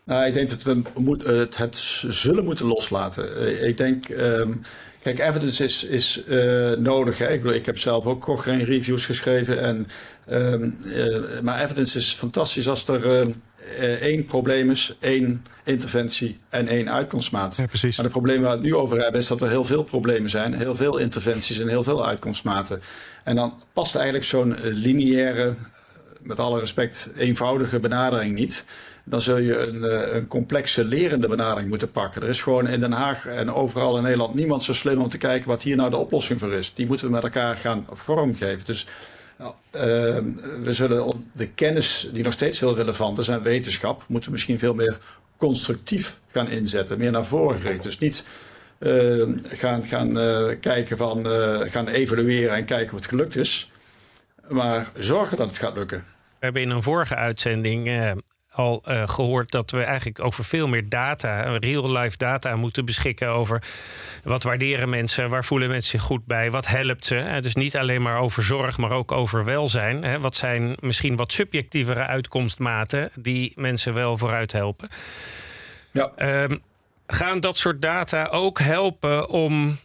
Nou, 0.04 0.26
ik 0.26 0.34
denk 0.34 0.48
dat 0.48 0.62
we 0.62 0.82
moet, 0.94 1.24
het, 1.24 1.56
het 1.56 1.76
zullen 2.08 2.44
moeten 2.44 2.66
loslaten. 2.66 3.36
Eh, 3.36 3.68
ik 3.68 3.76
denk, 3.76 4.08
um, 4.08 4.62
kijk, 5.02 5.18
evidence 5.18 5.64
is, 5.64 5.84
is 5.84 6.22
uh, 6.26 6.72
nodig. 6.72 7.18
Hè? 7.18 7.28
Ik, 7.28 7.44
ik 7.44 7.66
heb 7.66 7.78
zelf 7.78 8.04
ook 8.04 8.20
Cochrane 8.20 8.64
reviews 8.64 9.04
geschreven. 9.04 9.60
En, 9.60 9.86
uh, 10.28 11.40
maar 11.42 11.64
evidence 11.64 11.98
is 11.98 12.14
fantastisch 12.14 12.68
als 12.68 12.88
er 12.88 13.26
uh, 13.66 14.02
één 14.02 14.24
probleem 14.24 14.70
is, 14.70 14.96
één 15.00 15.44
interventie 15.64 16.38
en 16.48 16.68
één 16.68 16.90
uitkomstmaat. 16.90 17.56
Ja, 17.56 17.66
precies. 17.66 17.96
Maar 17.96 18.04
het 18.04 18.14
probleem 18.14 18.40
waar 18.40 18.50
we 18.50 18.56
het 18.56 18.66
nu 18.66 18.74
over 18.74 19.00
hebben 19.00 19.20
is 19.20 19.26
dat 19.26 19.40
er 19.40 19.48
heel 19.48 19.64
veel 19.64 19.84
problemen 19.84 20.30
zijn, 20.30 20.54
heel 20.54 20.76
veel 20.76 20.98
interventies 20.98 21.58
en 21.58 21.68
heel 21.68 21.82
veel 21.82 22.06
uitkomstmaten. 22.06 22.80
En 23.24 23.36
dan 23.36 23.54
past 23.72 23.94
eigenlijk 23.94 24.24
zo'n 24.24 24.56
lineaire, 24.62 25.54
met 26.22 26.38
alle 26.38 26.60
respect, 26.60 27.08
eenvoudige 27.16 27.80
benadering 27.80 28.34
niet 28.34 28.64
dan 29.08 29.20
zul 29.20 29.38
je 29.38 29.58
een, 29.58 30.16
een, 30.16 30.26
complexe 30.26 30.84
lerende 30.84 31.28
benadering 31.28 31.68
moeten 31.68 31.90
pakken. 31.90 32.22
Er 32.22 32.28
is 32.28 32.42
gewoon 32.42 32.68
in 32.68 32.80
Den 32.80 32.92
Haag 32.92 33.26
en 33.26 33.52
overal 33.52 33.96
in 33.96 34.02
Nederland 34.02 34.34
niemand 34.34 34.62
zo 34.62 34.72
slim 34.72 35.00
om 35.00 35.08
te 35.08 35.18
kijken 35.18 35.48
wat 35.48 35.62
hier 35.62 35.76
nou 35.76 35.90
de 35.90 35.96
oplossing 35.96 36.38
voor 36.38 36.52
is. 36.52 36.74
Die 36.74 36.86
moeten 36.86 37.06
we 37.06 37.12
met 37.12 37.22
elkaar 37.22 37.56
gaan 37.56 37.86
vormgeven. 37.90 38.64
Dus 38.64 38.86
nou, 39.38 39.54
uh, 39.72 39.82
we 40.62 40.72
zullen 40.72 41.30
de 41.32 41.48
kennis 41.48 42.08
die 42.12 42.24
nog 42.24 42.32
steeds 42.32 42.60
heel 42.60 42.76
relevant 42.76 43.18
is 43.18 43.28
en 43.28 43.42
wetenschap, 43.42 44.04
moeten 44.08 44.32
misschien 44.32 44.58
veel 44.58 44.74
meer 44.74 44.98
constructief 45.36 46.18
gaan 46.30 46.48
inzetten, 46.48 46.98
meer 46.98 47.10
naar 47.10 47.24
voren 47.24 47.60
gericht. 47.60 47.82
Dus 47.82 47.98
niet 47.98 48.26
uh, 48.78 49.28
gaan, 49.42 49.82
gaan 49.84 50.18
uh, 50.18 50.60
kijken 50.60 50.96
van, 50.96 51.26
gaan 51.70 51.88
evalueren 51.88 52.56
en 52.56 52.64
kijken 52.64 52.96
het 52.96 53.06
gelukt 53.06 53.36
is, 53.36 53.70
maar 54.48 54.90
zorgen 54.94 55.36
dat 55.36 55.46
het 55.46 55.58
gaat 55.58 55.76
lukken. 55.76 56.04
We 56.38 56.44
hebben 56.44 56.62
in 56.62 56.70
een 56.70 56.82
vorige 56.82 57.14
uitzending 57.14 57.88
al 58.56 58.82
uh, 58.88 59.08
gehoord 59.08 59.50
dat 59.50 59.70
we 59.70 59.82
eigenlijk 59.82 60.20
over 60.20 60.44
veel 60.44 60.68
meer 60.68 60.88
data, 60.88 61.56
real-life 61.56 62.16
data, 62.16 62.56
moeten 62.56 62.84
beschikken 62.84 63.28
over 63.28 63.62
wat 64.24 64.42
waarderen 64.42 64.88
mensen, 64.88 65.30
waar 65.30 65.44
voelen 65.44 65.68
mensen 65.68 65.90
zich 65.90 66.02
goed 66.02 66.26
bij, 66.26 66.50
wat 66.50 66.66
helpt 66.66 67.04
ze. 67.04 67.38
Dus 67.40 67.54
niet 67.54 67.76
alleen 67.76 68.02
maar 68.02 68.20
over 68.20 68.44
zorg, 68.44 68.78
maar 68.78 68.90
ook 68.90 69.12
over 69.12 69.44
welzijn. 69.44 70.20
Wat 70.20 70.36
zijn 70.36 70.76
misschien 70.80 71.16
wat 71.16 71.32
subjectievere 71.32 72.06
uitkomstmaten 72.06 73.10
die 73.14 73.52
mensen 73.54 73.94
wel 73.94 74.18
vooruit 74.18 74.52
helpen? 74.52 74.88
Ja. 75.92 76.12
Um, 76.44 76.62
gaan 77.06 77.40
dat 77.40 77.58
soort 77.58 77.82
data 77.82 78.26
ook 78.26 78.58
helpen 78.58 79.28
om 79.28 79.78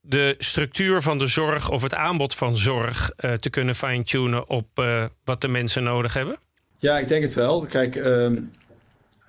de 0.00 0.34
structuur 0.38 1.02
van 1.02 1.18
de 1.18 1.26
zorg 1.26 1.70
of 1.70 1.82
het 1.82 1.94
aanbod 1.94 2.34
van 2.34 2.56
zorg 2.56 3.12
uh, 3.20 3.32
te 3.32 3.50
kunnen 3.50 3.74
fine-tunen 3.74 4.48
op 4.48 4.66
uh, 4.78 5.04
wat 5.24 5.40
de 5.40 5.48
mensen 5.48 5.82
nodig 5.82 6.14
hebben? 6.14 6.38
Ja, 6.78 6.98
ik 6.98 7.08
denk 7.08 7.22
het 7.22 7.34
wel. 7.34 7.60
Kijk, 7.60 7.94
uh, 7.94 8.30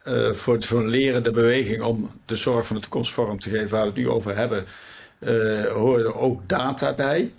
uh, 0.07 0.33
voor 0.33 0.63
zo'n 0.63 0.87
lerende 0.87 1.31
beweging 1.31 1.81
om 1.81 2.11
de 2.25 2.35
zorg 2.35 2.65
van 2.65 2.75
de 2.75 2.81
toekomst 2.81 3.13
vorm 3.13 3.39
te 3.39 3.49
geven, 3.49 3.69
waar 3.69 3.81
we 3.81 3.87
het 3.87 3.95
nu 3.95 4.09
over 4.09 4.35
hebben, 4.35 4.65
uh, 5.19 5.65
horen 5.65 6.15
ook 6.15 6.49
data 6.49 6.93
bij. 6.93 7.33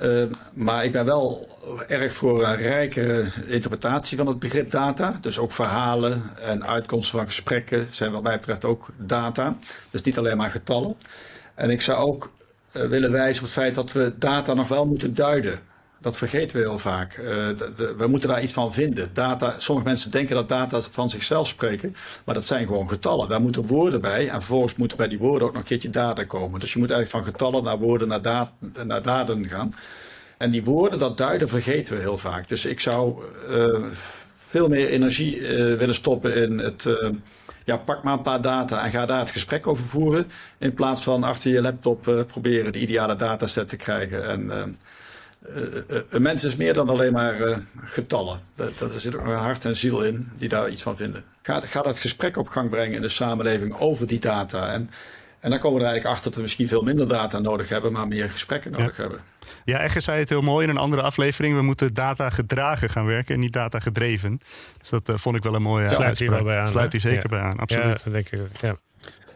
Uh, 0.00 0.24
maar 0.52 0.84
ik 0.84 0.92
ben 0.92 1.04
wel 1.04 1.48
erg 1.86 2.12
voor 2.12 2.44
een 2.44 2.56
rijkere 2.56 3.32
interpretatie 3.46 4.16
van 4.16 4.26
het 4.26 4.38
begrip 4.38 4.70
data. 4.70 5.18
Dus 5.20 5.38
ook 5.38 5.52
verhalen 5.52 6.22
en 6.40 6.66
uitkomsten 6.66 7.18
van 7.18 7.26
gesprekken 7.26 7.86
zijn 7.90 8.12
wat 8.12 8.22
mij 8.22 8.36
betreft 8.36 8.64
ook 8.64 8.88
data. 8.98 9.56
Dus 9.90 10.02
niet 10.02 10.18
alleen 10.18 10.36
maar 10.36 10.50
getallen. 10.50 10.96
En 11.54 11.70
ik 11.70 11.80
zou 11.80 11.98
ook 11.98 12.32
uh, 12.72 12.82
willen 12.82 13.12
wijzen 13.12 13.42
op 13.42 13.48
het 13.48 13.58
feit 13.58 13.74
dat 13.74 13.92
we 13.92 14.12
data 14.18 14.54
nog 14.54 14.68
wel 14.68 14.86
moeten 14.86 15.14
duiden. 15.14 15.60
Dat 16.04 16.18
vergeten 16.18 16.56
we 16.56 16.62
heel 16.62 16.78
vaak. 16.78 17.14
De, 17.14 17.94
we 17.96 18.06
moeten 18.06 18.28
daar 18.28 18.42
iets 18.42 18.52
van 18.52 18.72
vinden. 18.72 19.10
Data, 19.12 19.54
sommige 19.58 19.86
mensen 19.88 20.10
denken 20.10 20.34
dat 20.34 20.48
data 20.48 20.80
van 20.82 21.10
zichzelf 21.10 21.46
spreken, 21.46 21.96
maar 22.24 22.34
dat 22.34 22.44
zijn 22.44 22.66
gewoon 22.66 22.88
getallen. 22.88 23.28
Daar 23.28 23.40
moeten 23.40 23.66
woorden 23.66 24.00
bij 24.00 24.28
en 24.28 24.40
vervolgens 24.40 24.74
moeten 24.74 24.96
bij 24.96 25.08
die 25.08 25.18
woorden 25.18 25.46
ook 25.46 25.52
nog 25.52 25.62
een 25.62 25.68
keertje 25.68 25.90
data 25.90 26.24
komen. 26.24 26.60
Dus 26.60 26.72
je 26.72 26.78
moet 26.78 26.90
eigenlijk 26.90 27.24
van 27.24 27.32
getallen 27.32 27.64
naar 27.64 27.78
woorden 27.78 28.08
naar, 28.08 28.22
da 28.22 28.52
naar 28.84 29.02
daden 29.02 29.46
gaan. 29.46 29.74
En 30.38 30.50
die 30.50 30.64
woorden, 30.64 30.98
dat 30.98 31.16
duiden, 31.16 31.48
vergeten 31.48 31.94
we 31.94 32.00
heel 32.00 32.18
vaak. 32.18 32.48
Dus 32.48 32.64
ik 32.64 32.80
zou 32.80 33.24
uh, 33.48 33.84
veel 34.48 34.68
meer 34.68 34.88
energie 34.88 35.38
uh, 35.38 35.48
willen 35.78 35.94
stoppen 35.94 36.34
in 36.34 36.58
het 36.58 36.88
ja, 37.64 37.76
pak 37.76 38.02
maar 38.02 38.12
een 38.12 38.22
paar 38.22 38.40
data 38.40 38.84
en 38.84 38.90
ga 38.90 39.06
daar 39.06 39.20
het 39.20 39.30
gesprek 39.30 39.66
over 39.66 39.84
voeren. 39.84 40.26
In 40.58 40.74
plaats 40.74 41.02
van 41.02 41.22
achter 41.22 41.50
je 41.50 41.62
laptop 41.62 42.24
proberen 42.26 42.72
de 42.72 42.78
ideale 42.80 43.16
dataset 43.16 43.68
te 43.68 43.76
krijgen. 43.76 44.28
En 44.28 44.78
een 46.08 46.22
mens 46.22 46.44
is 46.44 46.56
meer 46.56 46.72
dan 46.72 46.88
alleen 46.88 47.12
maar 47.12 47.40
uh, 47.40 47.56
getallen. 47.76 48.40
Dat, 48.54 48.78
dat, 48.78 48.94
er 48.94 49.00
zit 49.00 49.16
ook 49.16 49.26
een 49.26 49.34
hart 49.34 49.64
en 49.64 49.76
ziel 49.76 50.02
in 50.02 50.30
die 50.38 50.48
daar 50.48 50.70
iets 50.70 50.82
van 50.82 50.96
vinden. 50.96 51.24
Ga, 51.42 51.60
ga 51.60 51.82
dat 51.82 51.98
gesprek 51.98 52.36
op 52.36 52.48
gang 52.48 52.70
brengen 52.70 52.94
in 52.94 53.02
de 53.02 53.08
samenleving 53.08 53.78
over 53.78 54.06
die 54.06 54.18
data. 54.18 54.72
En, 54.72 54.90
En 55.40 55.50
dan 55.50 55.58
komen 55.58 55.78
we 55.78 55.84
er 55.84 55.90
eigenlijk 55.90 56.16
achter 56.16 56.24
dat 56.24 56.34
we 56.34 56.40
misschien 56.40 56.68
veel 56.68 56.82
minder 56.82 57.08
data 57.08 57.38
nodig 57.38 57.68
hebben, 57.68 57.92
maar 57.92 58.08
meer 58.08 58.30
gesprekken 58.30 58.70
nodig 58.70 58.96
hebben. 58.96 59.20
Ja, 59.64 59.80
Egge 59.80 60.00
zei 60.00 60.18
het 60.18 60.28
heel 60.28 60.42
mooi 60.42 60.64
in 60.64 60.70
een 60.70 60.80
andere 60.80 61.02
aflevering. 61.02 61.56
We 61.56 61.62
moeten 61.62 61.94
data 61.94 62.30
gedragen 62.30 62.90
gaan 62.90 63.06
werken 63.06 63.34
en 63.34 63.40
niet 63.40 63.52
data 63.52 63.78
gedreven. 63.78 64.40
Dus 64.80 64.88
dat 64.88 65.08
uh, 65.08 65.16
vond 65.16 65.36
ik 65.36 65.42
wel 65.42 65.54
een 65.54 65.62
mooie 65.62 65.88
Sluit 65.88 66.02
uitspraak. 66.02 66.16
Sluit 66.16 66.36
hier 66.36 66.44
wel 66.44 66.54
bij 66.54 66.62
aan. 66.62 66.68
Sluit 66.68 66.92
hier 66.92 67.00
zeker 67.00 67.28
bij 67.28 67.40
aan, 67.40 67.58
absoluut. 67.58 68.02
Ja, 68.04 68.10
denk 68.10 68.30
ik 68.30 68.40
ja. 68.60 68.76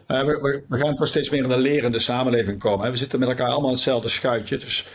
Uh, 0.07 0.25
we, 0.25 0.63
we, 0.67 0.77
gaan 0.77 0.95
toch 0.95 1.07
steeds 1.07 1.29
meer 1.29 1.43
in 1.43 1.51
een 1.51 1.59
lerende 1.59 1.99
samenleving 1.99 2.59
komen. 2.59 2.91
We 2.91 2.97
zitten 2.97 3.19
met 3.19 3.29
elkaar 3.29 3.47
allemaal 3.47 3.69
in 3.69 3.75
hetzelfde 3.75 4.07
schuitje. 4.07 4.57
Dus 4.57 4.87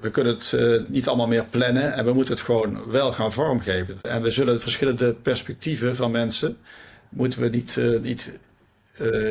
we 0.00 0.08
kunnen 0.12 0.34
het 0.34 0.54
niet 0.88 1.08
allemaal 1.08 1.26
meer 1.26 1.44
plannen. 1.44 1.92
En 1.92 2.04
we 2.04 2.12
moeten 2.12 2.34
het 2.34 2.42
gewoon 2.42 2.90
wel 2.90 3.12
gaan 3.12 3.32
vormgeven. 3.32 3.98
En 4.02 4.22
we 4.22 4.30
zullen 4.30 4.60
verschillende 4.60 5.14
perspectieven 5.14 5.96
van 5.96 6.10
mensen... 6.10 6.56
moeten 7.08 7.40
we 7.40 7.48
niet, 7.48 7.80
niet 8.02 8.38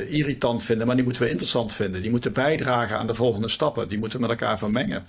irritant 0.07 0.63
vinden, 0.63 0.87
maar 0.87 0.95
die 0.95 1.05
moeten 1.05 1.23
we 1.23 1.29
interessant 1.29 1.73
vinden. 1.73 2.01
Die 2.01 2.11
moeten 2.11 2.33
bijdragen 2.33 2.97
aan 2.97 3.07
de 3.07 3.13
volgende 3.13 3.49
stappen. 3.49 3.87
Die 3.87 3.99
moeten 3.99 4.19
met 4.19 4.29
elkaar 4.29 4.57
vermengen. 4.57 5.05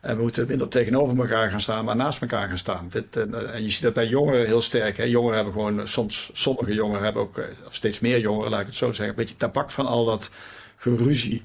En 0.00 0.16
we 0.16 0.22
moeten 0.22 0.46
minder 0.48 0.68
tegenover 0.68 1.18
elkaar 1.18 1.50
gaan 1.50 1.60
staan, 1.60 1.84
maar 1.84 1.96
naast 1.96 2.20
elkaar 2.20 2.48
gaan 2.48 2.58
staan. 2.58 2.88
Dit, 2.90 3.16
en 3.52 3.62
je 3.62 3.70
ziet 3.70 3.82
dat 3.82 3.94
bij 3.94 4.06
jongeren 4.06 4.46
heel 4.46 4.60
sterk. 4.60 4.96
Hè. 4.96 5.04
Jongeren 5.04 5.34
hebben 5.34 5.52
gewoon, 5.52 5.88
soms, 5.88 6.30
sommige 6.32 6.74
jongeren 6.74 7.04
hebben 7.04 7.22
ook, 7.22 7.42
steeds 7.70 8.00
meer 8.00 8.18
jongeren, 8.18 8.50
laat 8.50 8.60
ik 8.60 8.66
het 8.66 8.74
zo 8.74 8.86
zeggen, 8.86 9.08
een 9.08 9.14
beetje 9.14 9.36
tabak 9.36 9.70
van 9.70 9.86
al 9.86 10.04
dat 10.04 10.30
geruzie 10.76 11.44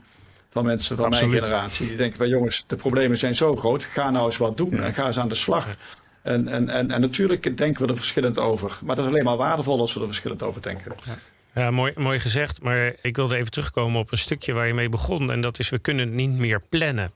van 0.49 0.65
mensen 0.65 0.95
van 0.95 1.05
Absoluut. 1.05 1.29
mijn 1.29 1.43
generatie. 1.43 1.88
Die 1.88 1.97
denken, 1.97 2.17
bij 2.17 2.27
jongens, 2.27 2.63
de 2.67 2.75
problemen 2.75 3.17
zijn 3.17 3.35
zo 3.35 3.55
groot, 3.55 3.83
ga 3.83 4.09
nou 4.09 4.25
eens 4.25 4.38
wat 4.38 4.57
doen 4.57 4.71
ja. 4.71 4.81
en 4.81 4.93
ga 4.93 5.07
eens 5.07 5.19
aan 5.19 5.29
de 5.29 5.35
slag. 5.35 5.75
En, 6.21 6.47
en, 6.47 6.69
en, 6.69 6.91
en 6.91 7.01
natuurlijk 7.01 7.57
denken 7.57 7.85
we 7.85 7.91
er 7.91 7.97
verschillend 7.97 8.39
over. 8.39 8.79
Maar 8.83 8.95
dat 8.95 9.05
is 9.05 9.12
alleen 9.12 9.23
maar 9.23 9.38
waardevol 9.38 9.79
als 9.79 9.93
we 9.93 9.99
er 9.99 10.05
verschillend 10.05 10.43
over 10.43 10.62
denken. 10.62 10.95
Ja. 11.05 11.17
Ja, 11.53 11.71
mooi, 11.71 11.93
mooi 11.95 12.19
gezegd. 12.19 12.62
Maar 12.62 12.93
ik 13.01 13.15
wilde 13.15 13.35
even 13.35 13.51
terugkomen 13.51 13.99
op 13.99 14.12
een 14.12 14.17
stukje 14.17 14.53
waar 14.53 14.67
je 14.67 14.73
mee 14.73 14.89
begon. 14.89 15.31
En 15.31 15.41
dat 15.41 15.59
is, 15.59 15.69
we 15.69 15.79
kunnen 15.79 16.05
het 16.05 16.15
niet 16.15 16.29
meer 16.29 16.62
plannen. 16.69 17.12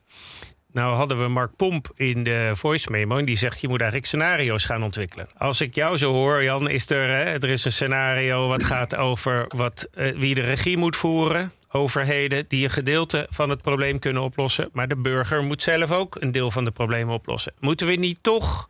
Nou 0.71 0.95
hadden 0.95 1.21
we 1.21 1.27
Mark 1.27 1.55
Pomp 1.55 1.91
in 1.95 2.23
de 2.23 2.51
voice 2.53 2.91
memo 2.91 3.17
en 3.17 3.25
die 3.25 3.37
zegt 3.37 3.61
je 3.61 3.67
moet 3.67 3.79
eigenlijk 3.79 4.09
scenario's 4.09 4.65
gaan 4.65 4.83
ontwikkelen. 4.83 5.27
Als 5.37 5.61
ik 5.61 5.75
jou 5.75 5.97
zo 5.97 6.11
hoor, 6.11 6.43
Jan, 6.43 6.69
is 6.69 6.89
er, 6.89 7.09
hè, 7.09 7.23
er 7.23 7.49
is 7.49 7.65
een 7.65 7.71
scenario 7.71 8.47
wat 8.47 8.63
gaat 8.63 8.95
over 8.95 9.45
wat, 9.55 9.87
uh, 9.95 10.17
wie 10.17 10.35
de 10.35 10.41
regie 10.41 10.77
moet 10.77 10.95
voeren. 10.95 11.51
Overheden 11.75 12.45
die 12.47 12.63
een 12.63 12.69
gedeelte 12.69 13.27
van 13.29 13.49
het 13.49 13.61
probleem 13.61 13.99
kunnen 13.99 14.21
oplossen. 14.21 14.69
Maar 14.71 14.87
de 14.87 14.95
burger 14.95 15.43
moet 15.43 15.61
zelf 15.61 15.91
ook 15.91 16.15
een 16.19 16.31
deel 16.31 16.51
van 16.51 16.65
de 16.65 16.71
problemen 16.71 17.13
oplossen. 17.13 17.53
Moeten 17.59 17.87
we 17.87 17.93
niet 17.93 18.17
toch 18.21 18.69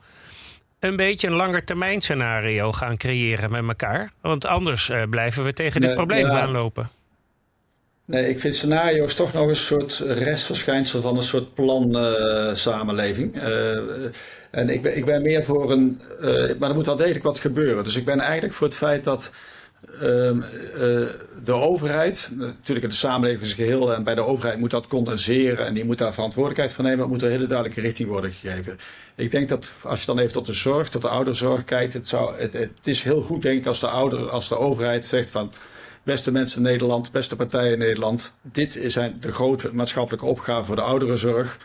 een 0.80 0.96
beetje 0.96 1.28
een 1.28 1.34
langetermijn 1.34 2.02
scenario 2.02 2.72
gaan 2.72 2.98
creëren 2.98 3.52
met 3.52 3.68
elkaar. 3.68 4.12
Want 4.22 4.46
anders 4.46 4.90
uh, 4.90 5.02
blijven 5.10 5.44
we 5.44 5.54
tegen 5.54 5.82
dit 5.82 5.94
probleem 5.94 6.26
ja. 6.26 6.40
aanlopen. 6.40 6.90
Nee, 8.06 8.30
ik 8.30 8.40
vind 8.40 8.56
scenario's 8.56 9.14
toch 9.14 9.34
nog 9.34 9.48
een 9.48 9.56
soort 9.56 10.04
restverschijnsel 10.08 11.02
van 11.02 11.16
een 11.16 11.22
soort 11.22 11.54
plan-samenleving. 11.54 13.36
Uh, 13.36 13.44
uh, 13.44 14.10
en 14.52 14.70
ik 14.70 14.82
ben, 14.82 14.98
ik 14.98 15.06
ben 15.06 15.22
meer 15.22 15.44
voor 15.44 15.72
een. 15.72 16.02
maar 16.60 16.70
er 16.70 16.76
moet 16.76 16.86
wel 16.86 16.96
degelijk 16.96 17.24
wat 17.24 17.40
gebeuren. 17.40 17.84
Dus 17.84 17.96
ik 17.96 18.06
ben 18.06 18.20
eigenlijk 18.20 18.54
voor 18.54 18.68
het 18.68 18.76
feit 18.76 19.04
dat 19.04 19.32
eh, 19.32 19.40
de 21.44 21.54
overheid, 21.54 22.32
natuurlijk 22.36 22.86
in 22.86 22.90
de 22.90 22.96
samenleving 22.96 23.52
geheel, 23.52 23.94
en 23.94 24.04
bij 24.04 24.16
de 24.16 24.26
overheid 24.26 24.60
moet 24.60 24.72
dat 24.72 24.88
condenseren 24.88 25.66
en 25.66 25.74
die 25.74 25.86
moet 25.86 25.98
daar 25.98 26.14
verantwoordelijkheid 26.14 26.74
van 26.74 26.86
nemen, 26.86 27.08
moet 27.08 27.22
er 27.22 27.26
een 27.28 27.34
hele 27.34 27.48
duidelijke 27.48 27.82
richting 27.82 28.10
worden 28.10 28.32
gegeven. 28.32 28.78
Ik 29.16 29.32
denk 29.32 29.50
dat 29.50 29.72
als 29.82 30.00
je 30.00 30.06
dan 30.06 30.20
even 30.20 30.34
tot 30.34 30.46
de 30.46 30.54
zorg, 30.54 30.90
tot 30.90 31.02
de 31.02 31.08
ouderzorg 31.08 31.64
kijkt, 31.64 31.94
het, 31.94 32.08
zou, 32.08 32.36
het, 32.36 32.54
het 32.54 32.72
is 32.84 33.02
heel 33.02 33.22
goed 33.22 33.42
denk 33.42 33.60
ik 33.60 33.66
als 33.66 33.80
de, 33.80 33.88
ouder, 33.88 34.30
als 34.30 34.48
de 34.48 34.58
overheid 34.58 35.06
zegt 35.06 35.32
van 35.32 35.54
beste 36.04 36.32
mensen 36.32 36.58
in 36.58 36.64
Nederland, 36.64 37.12
beste 37.12 37.36
partijen 37.36 37.72
in 37.72 37.80
Nederland, 37.80 38.34
dit 38.42 38.80
zijn 38.88 39.18
de 39.20 39.32
grote 39.32 39.74
maatschappelijke 39.74 40.26
opgaven 40.26 40.66
voor 40.66 40.76
de 40.76 40.82
ouderenzorg. 40.82 41.58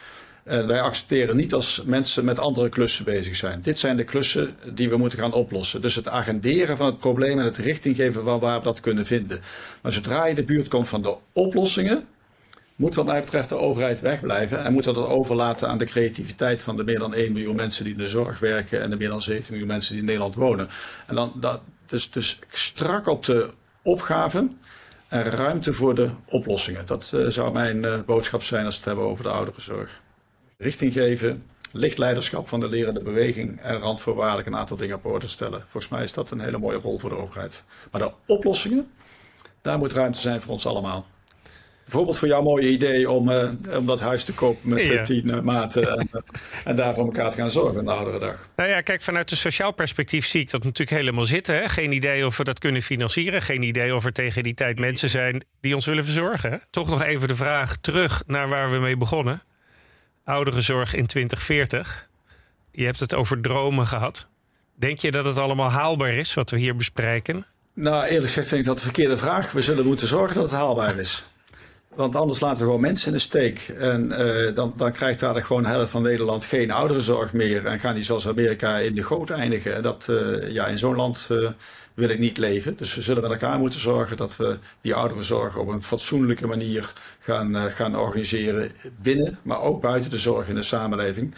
En 0.48 0.66
wij 0.66 0.80
accepteren 0.80 1.36
niet 1.36 1.52
als 1.54 1.82
mensen 1.84 2.24
met 2.24 2.38
andere 2.38 2.68
klussen 2.68 3.04
bezig 3.04 3.36
zijn. 3.36 3.62
Dit 3.62 3.78
zijn 3.78 3.96
de 3.96 4.04
klussen 4.04 4.56
die 4.72 4.88
we 4.88 4.96
moeten 4.96 5.18
gaan 5.18 5.32
oplossen. 5.32 5.80
Dus 5.80 5.94
het 5.94 6.08
agenderen 6.08 6.76
van 6.76 6.86
het 6.86 6.98
probleem 6.98 7.38
en 7.38 7.44
het 7.44 7.56
richting 7.56 7.96
geven 7.96 8.24
van 8.24 8.40
waar 8.40 8.58
we 8.58 8.64
dat 8.64 8.80
kunnen 8.80 9.06
vinden. 9.06 9.40
Maar 9.82 9.92
zodra 9.92 10.26
je 10.26 10.34
de 10.34 10.44
buurt 10.44 10.68
komt 10.68 10.88
van 10.88 11.02
de 11.02 11.16
oplossingen, 11.32 12.04
moet 12.76 12.94
wat 12.94 13.06
mij 13.06 13.20
betreft 13.20 13.48
de 13.48 13.54
overheid 13.54 14.00
wegblijven. 14.00 14.64
En 14.64 14.72
moet 14.72 14.84
dat 14.84 14.96
overlaten 14.96 15.68
aan 15.68 15.78
de 15.78 15.84
creativiteit 15.84 16.62
van 16.62 16.76
de 16.76 16.84
meer 16.84 16.98
dan 16.98 17.14
1 17.14 17.32
miljoen 17.32 17.56
mensen 17.56 17.84
die 17.84 17.92
in 17.92 17.98
de 17.98 18.08
zorg 18.08 18.38
werken 18.38 18.82
en 18.82 18.90
de 18.90 18.96
meer 18.96 19.08
dan 19.08 19.22
17 19.22 19.50
miljoen 19.50 19.68
mensen 19.68 19.90
die 19.90 20.00
in 20.00 20.06
Nederland 20.06 20.34
wonen. 20.34 20.68
En 21.06 21.14
dan 21.14 21.32
dat, 21.34 21.60
dus, 21.86 22.10
dus 22.10 22.38
strak 22.48 23.06
op 23.06 23.24
de 23.24 23.50
opgaven 23.82 24.58
en 25.08 25.22
ruimte 25.22 25.72
voor 25.72 25.94
de 25.94 26.10
oplossingen. 26.28 26.86
Dat 26.86 27.12
uh, 27.14 27.26
zou 27.26 27.52
mijn 27.52 27.76
uh, 27.76 28.00
boodschap 28.06 28.42
zijn 28.42 28.64
als 28.64 28.74
we 28.74 28.80
het 28.80 28.88
hebben 28.88 29.04
over 29.04 29.24
de 29.24 29.30
ouderenzorg 29.30 30.00
richting 30.58 30.92
geven, 30.92 31.42
lichtleiderschap 31.72 32.48
van 32.48 32.60
de 32.60 32.68
lerende 32.68 33.02
beweging 33.02 33.60
en 33.60 33.78
randvoorwaardelijk 33.78 34.48
een 34.48 34.56
aantal 34.56 34.76
dingen 34.76 34.96
op 34.96 35.06
orde 35.06 35.26
stellen. 35.26 35.60
Volgens 35.60 35.88
mij 35.88 36.04
is 36.04 36.12
dat 36.12 36.30
een 36.30 36.40
hele 36.40 36.58
mooie 36.58 36.78
rol 36.78 36.98
voor 36.98 37.10
de 37.10 37.16
overheid. 37.16 37.64
Maar 37.90 38.00
de 38.00 38.12
oplossingen, 38.26 38.90
daar 39.62 39.78
moet 39.78 39.92
ruimte 39.92 40.20
zijn 40.20 40.40
voor 40.40 40.52
ons 40.52 40.66
allemaal. 40.66 41.06
Bijvoorbeeld 41.84 42.18
voor 42.18 42.28
jouw 42.28 42.42
mooie 42.42 42.68
idee 42.68 43.10
om, 43.10 43.30
uh, 43.30 43.50
om 43.76 43.86
dat 43.86 44.00
huis 44.00 44.24
te 44.24 44.32
kopen 44.32 44.68
met 44.68 44.86
ja. 44.86 45.02
tien 45.02 45.26
uh, 45.26 45.40
maten 45.40 45.98
en, 45.98 46.08
uh, 46.12 46.20
en 46.64 46.76
daar 46.76 46.94
voor 46.94 47.04
elkaar 47.04 47.30
te 47.30 47.36
gaan 47.36 47.50
zorgen 47.50 47.84
de 47.84 47.90
oudere 47.90 48.18
dag. 48.18 48.48
Nou 48.56 48.68
ja, 48.68 48.80
kijk, 48.80 49.02
vanuit 49.02 49.30
een 49.30 49.36
sociaal 49.36 49.72
perspectief 49.72 50.26
zie 50.26 50.40
ik 50.40 50.50
dat 50.50 50.64
natuurlijk 50.64 50.98
helemaal 50.98 51.24
zitten. 51.24 51.54
Hè? 51.54 51.68
Geen 51.68 51.92
idee 51.92 52.26
of 52.26 52.36
we 52.36 52.44
dat 52.44 52.58
kunnen 52.58 52.82
financieren. 52.82 53.42
Geen 53.42 53.62
idee 53.62 53.94
of 53.94 54.04
er 54.04 54.12
tegen 54.12 54.42
die 54.42 54.54
tijd 54.54 54.78
mensen 54.78 55.10
zijn 55.10 55.44
die 55.60 55.74
ons 55.74 55.86
willen 55.86 56.04
verzorgen. 56.04 56.50
Hè? 56.50 56.56
Toch 56.70 56.88
nog 56.88 57.02
even 57.02 57.28
de 57.28 57.36
vraag 57.36 57.76
terug 57.76 58.22
naar 58.26 58.48
waar 58.48 58.70
we 58.70 58.78
mee 58.78 58.96
begonnen 58.96 59.42
ouderenzorg 60.28 60.94
in 60.94 61.06
2040. 61.06 62.08
Je 62.70 62.84
hebt 62.84 63.00
het 63.00 63.14
over 63.14 63.40
dromen 63.40 63.86
gehad. 63.86 64.26
Denk 64.74 64.98
je 64.98 65.10
dat 65.10 65.24
het 65.24 65.36
allemaal 65.36 65.70
haalbaar 65.70 66.12
is 66.12 66.34
wat 66.34 66.50
we 66.50 66.58
hier 66.58 66.76
bespreken? 66.76 67.46
Nou, 67.74 68.04
eerlijk 68.04 68.26
gezegd 68.26 68.48
vind 68.48 68.60
ik 68.60 68.66
dat 68.66 68.76
een 68.76 68.82
verkeerde 68.82 69.18
vraag. 69.18 69.52
We 69.52 69.60
zullen 69.60 69.86
moeten 69.86 70.06
zorgen 70.06 70.34
dat 70.34 70.50
het 70.50 70.60
haalbaar 70.60 70.98
is. 70.98 71.28
Want 71.98 72.16
anders 72.16 72.40
laten 72.40 72.58
we 72.58 72.64
gewoon 72.64 72.80
mensen 72.80 73.06
in 73.06 73.12
de 73.12 73.18
steek. 73.18 73.68
En 73.78 74.04
uh, 74.10 74.54
dan, 74.54 74.72
dan 74.76 74.92
krijgt 74.92 75.20
daar 75.20 75.42
gewoon 75.42 75.62
de 75.62 75.68
helft 75.68 75.90
van 75.90 76.02
Nederland 76.02 76.44
geen 76.44 76.70
ouderenzorg 76.70 77.32
meer. 77.32 77.66
En 77.66 77.80
gaan 77.80 77.94
die 77.94 78.04
zoals 78.04 78.28
Amerika 78.28 78.76
in 78.76 78.94
de 78.94 79.02
goot 79.02 79.30
eindigen. 79.30 79.74
En 79.74 79.82
dat, 79.82 80.06
uh, 80.10 80.52
ja, 80.52 80.66
in 80.66 80.78
zo'n 80.78 80.96
land 80.96 81.28
uh, 81.32 81.50
wil 81.94 82.08
ik 82.08 82.18
niet 82.18 82.38
leven. 82.38 82.76
Dus 82.76 82.94
we 82.94 83.02
zullen 83.02 83.22
met 83.22 83.30
elkaar 83.30 83.58
moeten 83.58 83.80
zorgen 83.80 84.16
dat 84.16 84.36
we 84.36 84.58
die 84.80 84.94
ouderenzorg 84.94 85.56
op 85.56 85.68
een 85.68 85.82
fatsoenlijke 85.82 86.46
manier 86.46 86.92
gaan, 87.18 87.54
gaan 87.54 87.98
organiseren. 87.98 88.70
Binnen, 89.02 89.38
maar 89.42 89.62
ook 89.62 89.80
buiten 89.80 90.10
de 90.10 90.18
zorg 90.18 90.48
in 90.48 90.54
de 90.54 90.62
samenleving. 90.62 91.34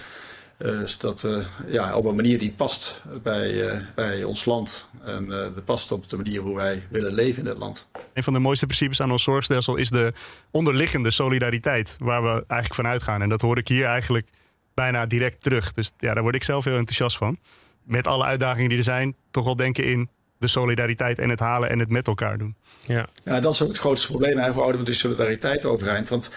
Uh, 0.63 0.85
zodat 0.85 1.21
we 1.21 1.45
ja, 1.67 1.97
op 1.97 2.05
een 2.05 2.15
manier 2.15 2.39
die 2.39 2.53
past 2.53 3.03
bij, 3.23 3.51
uh, 3.51 3.81
bij 3.95 4.25
ons 4.25 4.45
land. 4.45 4.89
En 5.05 5.25
uh, 5.25 5.31
dat 5.31 5.65
past 5.65 5.93
op 5.93 6.09
de 6.09 6.17
manier 6.17 6.41
hoe 6.41 6.57
wij 6.57 6.87
willen 6.91 7.13
leven 7.13 7.39
in 7.39 7.45
dit 7.45 7.59
land. 7.59 7.91
Een 8.15 8.23
van 8.23 8.33
de 8.33 8.39
mooiste 8.39 8.67
principes 8.67 9.01
aan 9.01 9.11
ons 9.11 9.23
zorgstelsel 9.23 9.77
is 9.77 9.91
de 9.91 10.13
onderliggende 10.51 11.11
solidariteit. 11.11 11.97
Waar 11.99 12.23
we 12.23 12.29
eigenlijk 12.31 12.75
van 12.75 12.87
uitgaan. 12.87 13.23
En 13.23 13.29
dat 13.29 13.41
hoor 13.41 13.59
ik 13.59 13.69
hier 13.69 13.87
eigenlijk 13.87 14.27
bijna 14.75 15.07
direct 15.07 15.43
terug. 15.43 15.73
Dus 15.73 15.93
ja, 15.99 16.15
daar 16.15 16.23
word 16.23 16.35
ik 16.35 16.45
zelf 16.45 16.65
heel 16.65 16.77
enthousiast 16.77 17.17
van. 17.17 17.39
Met 17.83 18.07
alle 18.07 18.25
uitdagingen 18.25 18.69
die 18.69 18.79
er 18.79 18.85
zijn, 18.85 19.15
toch 19.31 19.45
wel 19.45 19.57
denken 19.57 19.85
in 19.85 20.09
de 20.39 20.49
solidariteit 20.49 21.19
en 21.19 21.29
het 21.29 21.41
halen 21.41 21.71
en 21.71 21.79
het 21.79 21.91
met 21.91 22.07
elkaar 22.07 22.39
doen. 22.39 22.57
Ja, 22.87 23.09
ja 23.25 23.41
dat 23.41 23.53
is 23.53 23.63
ook 23.63 23.69
het 23.69 23.79
grootste 23.79 24.07
probleem. 24.07 24.39
Eigenlijk 24.39 24.61
houden 24.61 24.81
we 24.81 24.87
de 24.87 24.97
solidariteit 24.97 25.65
overeind. 25.65 26.09
Want 26.09 26.31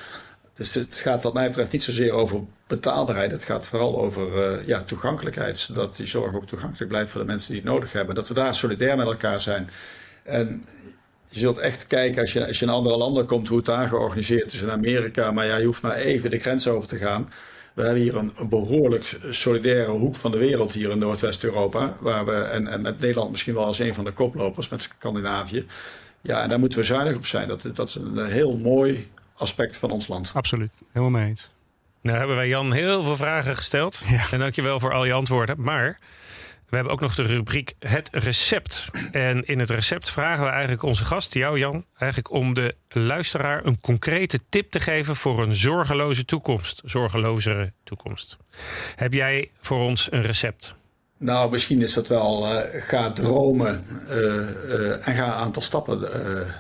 dus 0.54 0.74
het 0.74 0.96
gaat 0.96 1.24
wat 1.24 1.34
mij 1.34 1.48
betreft 1.48 1.72
niet 1.72 1.84
zozeer 1.84 2.12
over 2.12 2.42
betaalbaarheid. 2.68 3.32
Het 3.32 3.44
gaat 3.44 3.68
vooral 3.68 4.02
over 4.02 4.58
uh, 4.60 4.68
ja, 4.68 4.82
toegankelijkheid. 4.82 5.58
Zodat 5.58 5.96
die 5.96 6.08
zorg 6.08 6.36
ook 6.36 6.48
toegankelijk 6.48 6.90
blijft 6.90 7.12
voor 7.12 7.22
de 7.22 7.28
mensen 7.28 7.52
die 7.52 7.62
het 7.62 7.70
nodig 7.70 7.92
hebben. 7.92 8.16
Dat 8.16 8.28
we 8.28 8.34
daar 8.34 8.56
solidair 8.56 8.98
met 8.98 9.06
elkaar 9.06 9.42
zijn. 9.42 9.70
En 10.24 10.66
je 11.30 11.40
zult 11.40 11.58
echt 11.58 11.88
kijken 11.88 12.22
als 12.22 12.34
je, 12.34 12.48
als 12.48 12.60
je 12.60 12.66
in 12.66 12.72
andere 12.72 12.98
landen 12.98 13.26
komt 13.26 13.48
hoe 13.48 13.58
het 13.58 13.66
daar 13.66 13.88
georganiseerd 13.88 14.54
is 14.54 14.62
in 14.62 14.72
Amerika. 14.72 15.32
Maar 15.32 15.46
ja, 15.46 15.58
je 15.58 15.66
hoeft 15.66 15.82
maar 15.82 15.96
even 15.96 16.30
de 16.30 16.40
grens 16.40 16.68
over 16.68 16.90
te 16.90 16.98
gaan. 16.98 17.30
We 17.74 17.84
hebben 17.84 18.02
hier 18.02 18.16
een, 18.16 18.32
een 18.38 18.50
behoorlijk 18.50 19.18
solidaire 19.30 19.92
hoek 19.92 20.16
van 20.16 20.32
de 20.32 20.38
wereld 20.38 20.74
hier 20.74 20.90
in 20.90 20.98
Noordwest-Europa. 20.98 21.98
Waar 22.00 22.26
we, 22.26 22.34
en, 22.34 22.68
en 22.68 22.82
met 22.82 23.00
Nederland 23.00 23.32
misschien 23.32 23.54
wel 23.54 23.66
als 23.66 23.80
een 23.80 23.96
van 23.96 24.04
de 24.04 24.12
koplopers 24.12 24.70
met 24.70 24.82
Scandinavië. 24.82 25.66
Ja, 26.22 26.44
en 26.44 26.50
daar 26.50 26.60
moeten 26.60 26.80
we 26.80 26.86
zuinig 26.86 27.16
op 27.16 27.26
zijn. 27.26 27.48
Dat, 27.48 27.70
dat 27.74 27.90
is 27.90 27.96
een 27.96 28.26
heel 28.26 28.58
mooi 28.58 29.12
aspect 29.36 29.78
van 29.78 29.92
ons 29.92 30.08
land. 30.08 30.32
Absoluut, 30.34 30.72
helemaal 30.92 31.20
mee 31.22 31.30
eens. 31.30 31.52
Nou 32.02 32.18
hebben 32.18 32.36
wij 32.36 32.48
Jan 32.48 32.72
heel 32.72 33.04
veel 33.04 33.16
vragen 33.16 33.56
gesteld. 33.58 34.02
Ja. 34.08 34.26
En 34.32 34.40
dankjewel 34.40 34.80
voor 34.80 34.94
al 34.94 35.06
je 35.06 35.14
antwoorden. 35.14 35.62
Maar 35.62 36.00
we 36.70 36.76
hebben 36.76 36.94
ook 36.94 37.02
nog 37.02 37.16
de 37.16 37.24
rubriek 37.24 37.74
Het 37.80 38.10
Recept. 38.12 38.90
En 39.12 39.46
in 39.46 39.60
het 39.60 39.70
recept 39.70 40.10
vragen 40.10 40.44
we 40.44 40.50
eigenlijk 40.50 40.84
onze 40.84 41.06
gast, 41.06 41.34
jou 41.34 41.60
Jan, 41.60 41.86
eigenlijk 41.98 42.32
om 42.32 42.54
de 42.54 42.76
luisteraar 42.90 43.66
een 43.66 43.80
concrete 43.82 44.40
tip 44.50 44.72
te 44.72 44.80
geven 44.80 45.16
voor 45.16 45.42
een 45.42 45.56
zorgeloze 45.56 46.26
toekomst. 46.26 46.82
Zorgelozere 46.86 47.74
toekomst. 47.84 48.38
Heb 48.96 49.14
jij 49.14 49.52
voor 49.60 49.80
ons 49.80 50.12
een 50.12 50.22
recept? 50.22 50.76
Nou, 51.24 51.52
misschien 51.52 51.82
is 51.82 51.94
dat 51.94 52.08
wel. 52.08 52.46
Uh, 52.46 52.62
ga 52.72 53.12
dromen 53.12 53.86
uh, 54.10 54.16
uh, 54.16 55.08
en 55.08 55.16
ga 55.16 55.26
een 55.26 55.32
aantal 55.32 55.62
stappen 55.62 56.08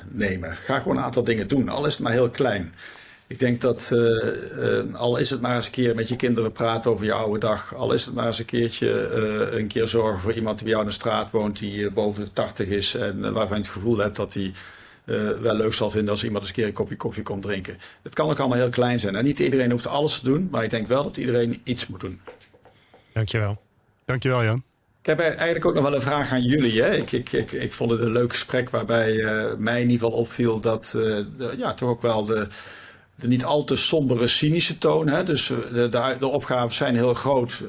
nemen. 0.10 0.56
Ga 0.56 0.80
gewoon 0.80 0.97
een 0.97 1.04
aantal 1.04 1.23
dingen 1.23 1.47
doen, 1.47 1.69
al 1.69 1.86
is 1.86 1.93
het 1.93 2.02
maar 2.02 2.12
heel 2.12 2.30
klein. 2.30 2.73
Ik 3.28 3.39
denk 3.39 3.62
dat, 3.62 3.93
al 4.93 5.17
is 5.17 5.30
het 5.30 5.41
maar 5.41 5.56
eens 5.56 5.65
een 5.65 5.71
keer 5.71 5.95
met 5.95 6.08
je 6.08 6.15
kinderen 6.15 6.52
praten 6.52 6.91
over 6.91 7.06
je 7.06 7.13
oude 7.13 7.39
dag, 7.39 7.76
al 7.76 7.93
is 7.93 8.06
het 8.06 8.13
maar 8.13 8.28
eens 8.28 8.39
een 8.39 8.45
keertje 8.45 9.10
een 9.52 9.67
keer 9.67 9.88
zorgen 9.88 10.19
voor 10.19 10.34
iemand 10.34 10.56
die 10.56 10.63
bij 10.63 10.73
jou 10.73 10.84
in 10.86 10.89
de 10.89 10.95
straat 10.95 11.32
woont, 11.32 11.60
die 11.60 11.91
boven 11.91 12.23
de 12.23 12.34
80 12.34 12.67
is 12.67 12.95
en 12.95 13.34
waarvan 13.34 13.58
je 13.58 13.63
het 13.63 13.71
gevoel 13.71 13.97
hebt 13.97 14.15
dat 14.15 14.34
hij 14.34 14.54
wel 15.41 15.56
leuk 15.56 15.73
zal 15.73 15.91
vinden 15.91 16.10
als 16.10 16.23
iemand 16.23 16.41
eens 16.41 16.49
een 16.49 16.56
keer 16.56 16.67
een 16.67 16.73
kopje 16.73 16.95
koffie 16.95 17.23
komt 17.23 17.43
drinken. 17.43 17.78
Het 18.04 18.13
kan 18.13 18.30
ook 18.30 18.39
allemaal 18.39 18.58
heel 18.58 18.69
klein 18.69 18.99
zijn. 18.99 19.15
En 19.15 19.23
niet 19.23 19.39
iedereen 19.39 19.71
hoeft 19.71 19.88
alles 19.88 20.19
te 20.19 20.26
doen, 20.26 20.47
maar 20.52 20.63
ik 20.63 20.69
denk 20.69 20.88
wel 20.88 21.04
dat 21.04 21.17
iedereen 21.17 21.62
iets 21.63 21.88
moet 21.88 21.99
doen. 21.99 22.21
Dankjewel. 23.13 23.62
Dankjewel, 24.06 24.44
Jan. 24.44 24.63
Ik 25.02 25.10
heb 25.10 25.20
eigenlijk 25.20 25.66
ook 25.66 25.74
nog 25.74 25.84
wel 25.84 25.96
een 25.96 26.02
vraag 26.02 26.32
aan 26.32 26.44
jullie. 26.44 26.82
Hè? 26.82 26.96
Ik, 26.96 27.12
ik, 27.12 27.32
ik, 27.32 27.52
ik 27.52 27.74
vond 27.74 27.92
het 27.92 28.00
een 28.00 28.12
leuk 28.12 28.32
gesprek 28.32 28.70
waarbij 28.70 29.13
uh, 29.13 29.54
mij 29.58 29.82
in 29.82 29.89
ieder 29.89 30.06
geval 30.06 30.22
opviel 30.22 30.60
dat 30.60 30.89
de, 30.94 31.54
ja, 31.58 31.74
toch 31.74 31.89
ook 31.89 32.02
wel 32.02 32.26
de, 32.26 32.48
de 33.16 33.28
niet 33.28 33.46
al 33.46 33.63
te 33.63 33.76
sombere, 33.76 34.28
cynische 34.28 34.78
toon. 34.78 35.08
Hè? 35.08 35.24
Dus 35.24 35.50
eh, 35.50 35.58
de, 35.74 35.89
de, 35.89 36.16
de 36.20 36.28
opgaven 36.28 36.76
zijn 36.76 36.96
heel 36.96 37.13
groot, 37.13 37.63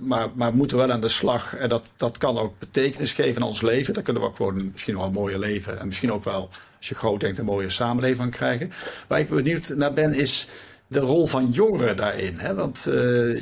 maar, 0.00 0.28
maar 0.34 0.54
moeten 0.54 0.76
wel 0.76 0.92
aan 0.92 1.00
de 1.00 1.08
slag. 1.08 1.54
En 1.54 1.68
dat, 1.68 1.92
dat 1.96 2.18
kan 2.18 2.38
ook 2.38 2.58
betekenis 2.58 3.12
geven 3.12 3.42
aan 3.42 3.48
ons 3.48 3.62
leven. 3.62 3.94
Daar 3.94 4.02
kunnen 4.02 4.22
we 4.22 4.28
ook 4.28 4.36
gewoon 4.36 4.70
misschien 4.72 4.96
wel 4.96 5.06
een 5.06 5.12
mooie 5.12 5.38
leven. 5.38 5.78
En 5.78 5.86
misschien 5.86 6.12
ook 6.12 6.24
wel, 6.24 6.48
als 6.78 6.88
je 6.88 6.94
groot 6.94 7.20
denkt, 7.20 7.38
een 7.38 7.44
mooie 7.44 7.70
samenleving 7.70 8.20
aan 8.20 8.30
krijgen. 8.30 8.70
Waar 9.08 9.20
ik 9.20 9.28
benieuwd 9.28 9.68
naar 9.68 9.92
ben, 9.92 10.14
is 10.14 10.48
de 10.88 10.98
rol 10.98 11.26
van 11.26 11.50
jongeren 11.50 11.96
daarin. 11.96 12.38
Hè? 12.38 12.54
Want 12.54 12.86
uh, 12.88 12.94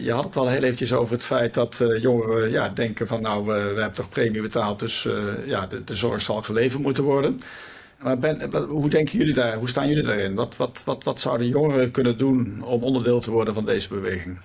je 0.04 0.12
had 0.12 0.24
het 0.24 0.36
al 0.36 0.48
heel 0.48 0.62
eventjes 0.62 0.92
over 0.92 1.14
het 1.14 1.24
feit 1.24 1.54
dat 1.54 1.80
uh, 1.82 2.02
jongeren 2.02 2.50
ja, 2.50 2.68
denken 2.68 3.06
van 3.06 3.22
nou, 3.22 3.46
we, 3.46 3.52
hebben 3.52 3.92
toch 3.92 4.08
premie 4.08 4.42
betaald, 4.42 4.78
dus 4.78 5.04
uh, 5.04 5.46
ja, 5.46 5.66
de, 5.84 5.96
zorg 5.96 6.20
zal 6.20 6.42
geleverd 6.42 6.82
moeten 6.82 7.04
worden. 7.04 7.40
Maar 8.02 8.18
ben, 8.18 8.54
hoe 8.68 8.88
denken 8.88 9.18
jullie 9.18 9.34
daar? 9.34 9.56
Hoe 9.56 9.68
staan 9.68 9.88
jullie 9.88 10.02
daarin? 10.02 10.34
Wat, 10.34 10.56
wat, 10.56 10.82
wat, 10.84 11.04
wat 11.04 11.20
zouden 11.20 11.48
jongeren 11.48 11.90
kunnen 11.90 12.18
doen 12.18 12.62
om 12.62 12.82
onderdeel 12.82 13.20
te 13.20 13.30
worden 13.30 13.54
van 13.54 13.64
deze 13.64 13.88
beweging? 13.88 14.38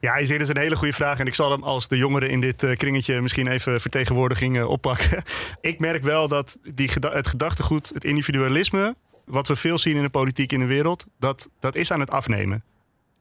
Ja, 0.00 0.16
je 0.16 0.26
dat 0.26 0.40
is 0.40 0.48
een 0.48 0.58
hele 0.58 0.76
goede 0.76 0.92
vraag. 0.92 1.18
En 1.18 1.26
ik 1.26 1.34
zal 1.34 1.50
hem 1.50 1.62
als 1.62 1.88
de 1.88 1.96
jongeren 1.96 2.30
in 2.30 2.40
dit 2.40 2.74
kringetje 2.76 3.20
misschien 3.20 3.46
even 3.46 3.80
vertegenwoordiging 3.80 4.64
oppakken. 4.64 5.22
ik 5.60 5.78
merk 5.78 6.02
wel 6.02 6.28
dat 6.28 6.58
die, 6.74 6.90
het 7.00 7.26
gedachtegoed, 7.26 7.90
het 7.94 8.04
individualisme, 8.04 8.94
wat 9.26 9.48
we 9.48 9.56
veel 9.56 9.78
zien 9.78 9.96
in 9.96 10.02
de 10.02 10.08
politiek 10.08 10.52
in 10.52 10.60
de 10.60 10.66
wereld, 10.66 11.06
dat, 11.18 11.48
dat 11.60 11.74
is 11.74 11.90
aan 11.90 12.00
het 12.00 12.10
afnemen. 12.10 12.64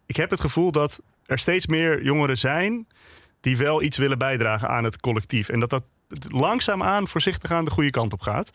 Ik 0.05 0.15
heb 0.15 0.29
het 0.29 0.39
gevoel 0.39 0.71
dat 0.71 1.01
er 1.25 1.39
steeds 1.39 1.67
meer 1.67 2.03
jongeren 2.03 2.37
zijn 2.37 2.87
die 3.41 3.57
wel 3.57 3.81
iets 3.81 3.97
willen 3.97 4.17
bijdragen 4.17 4.69
aan 4.69 4.83
het 4.83 4.99
collectief. 4.99 5.49
En 5.49 5.59
dat 5.59 5.69
dat 5.69 5.83
langzaamaan 6.29 7.07
voorzichtig 7.07 7.51
aan 7.51 7.65
de 7.65 7.71
goede 7.71 7.89
kant 7.89 8.13
op 8.13 8.21
gaat. 8.21 8.51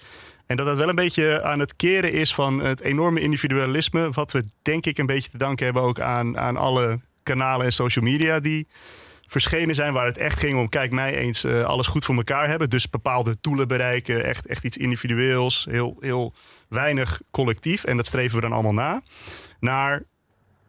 En 0.47 0.57
dat 0.57 0.67
dat 0.67 0.77
wel 0.77 0.89
een 0.89 0.95
beetje 0.95 1.43
aan 1.43 1.59
het 1.59 1.77
keren 1.77 2.13
is 2.13 2.35
van 2.35 2.59
het 2.59 2.81
enorme 2.81 3.21
individualisme. 3.21 4.11
Wat 4.11 4.33
we 4.33 4.45
denk 4.63 4.87
ik 4.87 4.99
een 4.99 5.07
beetje 5.07 5.31
te 5.31 5.39
danken 5.39 5.65
hebben 5.65 5.83
ook 5.83 6.01
aan, 6.01 6.39
aan 6.39 6.57
alle 6.57 7.01
kanalen 7.23 7.67
en 7.67 7.73
social 7.73 8.05
media 8.05 8.41
die 8.41 8.69
verschenen 9.27 9.75
zijn. 9.75 9.93
Waar 9.93 10.07
het 10.07 10.19
echt 10.19 10.39
ging 10.39 10.59
om, 10.59 10.69
kijk 10.69 10.91
mij 10.91 11.17
eens, 11.17 11.45
uh, 11.45 11.65
alles 11.65 11.87
goed 11.87 12.05
voor 12.05 12.15
elkaar 12.15 12.49
hebben. 12.49 12.71
Dus 12.71 12.91
bepaalde 12.91 13.37
doelen 13.41 13.69
bereiken, 13.69 14.25
echt, 14.25 14.47
echt 14.47 14.65
iets 14.65 14.77
individueels. 14.77 15.67
Heel, 15.71 15.97
heel 16.01 16.35
weinig 16.71 17.21
collectief. 17.31 17.85
En 17.85 17.97
dat 17.97 18.07
streven 18.07 18.35
we 18.35 18.43
dan 18.43 18.53
allemaal 18.53 18.75
na. 18.75 19.03
Naar, 19.61 20.03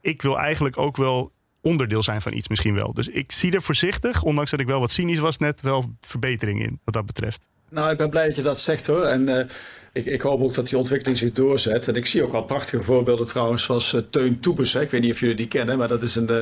ik 0.02 0.22
wil 0.22 0.40
eigenlijk 0.40 0.78
ook 0.78 0.98
wel 0.98 1.32
onderdeel 1.62 2.04
zijn 2.04 2.22
van 2.22 2.34
iets 2.34 2.48
misschien 2.48 2.74
wel. 2.74 2.94
Dus 2.94 3.08
ik 3.08 3.32
zie 3.32 3.52
er 3.52 3.62
voorzichtig, 3.62 4.24
ondanks 4.24 4.52
dat 4.52 4.60
ik 4.60 4.68
wel 4.68 4.80
wat 4.80 4.92
cynisch 4.92 5.20
was 5.20 5.38
net, 5.38 5.62
wel 5.62 5.96
verbetering 6.02 6.62
in 6.64 6.80
wat 6.84 6.94
dat 6.94 7.06
betreft. 7.06 7.48
Nou, 7.70 7.92
ik 7.92 7.98
ben 7.98 8.10
blij 8.10 8.28
dat 8.28 8.36
je 8.36 8.42
dat 8.42 8.60
zegt 8.60 8.88
hoor. 8.88 9.04
En 9.04 9.30
uh, 9.30 9.46
ik, 9.94 10.06
ik, 10.06 10.22
hoop 10.22 10.42
ook 10.42 10.54
dat 10.54 10.68
die 10.68 10.78
ontwikkeling 10.78 11.18
zich 11.18 11.32
doorzet. 11.32 11.88
En 11.88 11.96
ik 11.96 12.06
zie 12.06 12.24
ook 12.24 12.34
al 12.34 12.44
prachtige 12.44 12.84
voorbeelden 12.84 13.28
trouwens, 13.28 13.64
zoals 13.64 13.94
uh, 13.94 14.02
Teun 14.10 14.40
Toebes. 14.40 14.76
Ik 14.76 14.92
weet 14.92 15.02
niet 15.02 15.12
of 15.12 15.20
jullie 15.20 15.36
die 15.36 15.48
kennen, 15.48 15.78
maar 15.78 15.88
dat 15.88 16.04
is 16.04 16.16
een, 16.16 16.32
uh, 16.32 16.38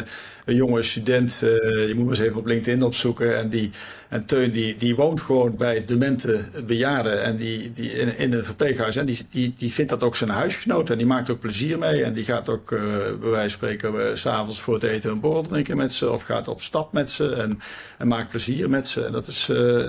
een 0.45 0.55
jonge 0.55 0.83
student. 0.83 1.39
je 1.39 1.93
moet 1.95 2.09
eens 2.09 2.19
even 2.19 2.37
op 2.37 2.45
LinkedIn 2.45 2.83
opzoeken. 2.83 3.37
En 3.37 3.49
die 3.49 3.71
en 4.09 4.25
Teun 4.25 4.51
die, 4.51 4.75
die 4.77 4.95
woont 4.95 5.21
gewoon 5.21 5.55
bij 5.55 5.85
demente 5.85 6.43
bejaarden 6.65 7.23
en 7.23 7.37
die, 7.37 7.71
die 7.71 7.91
in, 7.91 8.17
in 8.17 8.33
een 8.33 8.43
verpleeghuis. 8.43 8.95
En 8.95 9.05
die, 9.05 9.27
die, 9.29 9.53
die 9.57 9.73
vindt 9.73 9.91
dat 9.91 10.03
ook 10.03 10.15
zijn 10.15 10.29
huisgenoot 10.29 10.89
en 10.89 10.97
die 10.97 11.05
maakt 11.05 11.29
ook 11.29 11.39
plezier 11.39 11.79
mee. 11.79 12.03
En 12.03 12.13
die 12.13 12.23
gaat 12.23 12.49
ook 12.49 12.71
uh, 12.71 12.79
bij 13.19 13.29
wijze 13.29 13.39
van 13.39 13.49
spreken 13.49 13.93
uh, 13.93 14.01
s'avonds 14.13 14.61
voor 14.61 14.73
het 14.73 14.83
eten 14.83 15.11
een 15.11 15.19
borrel 15.19 15.41
drinken 15.41 15.77
met 15.77 15.93
ze. 15.93 16.11
Of 16.11 16.23
gaat 16.23 16.47
op 16.47 16.61
stap 16.61 16.93
met 16.93 17.11
ze 17.11 17.33
en, 17.33 17.59
en 17.97 18.07
maakt 18.07 18.29
plezier 18.29 18.69
met 18.69 18.87
ze. 18.87 19.05
En 19.05 19.11
dat, 19.11 19.27
is, 19.27 19.49
uh, 19.49 19.87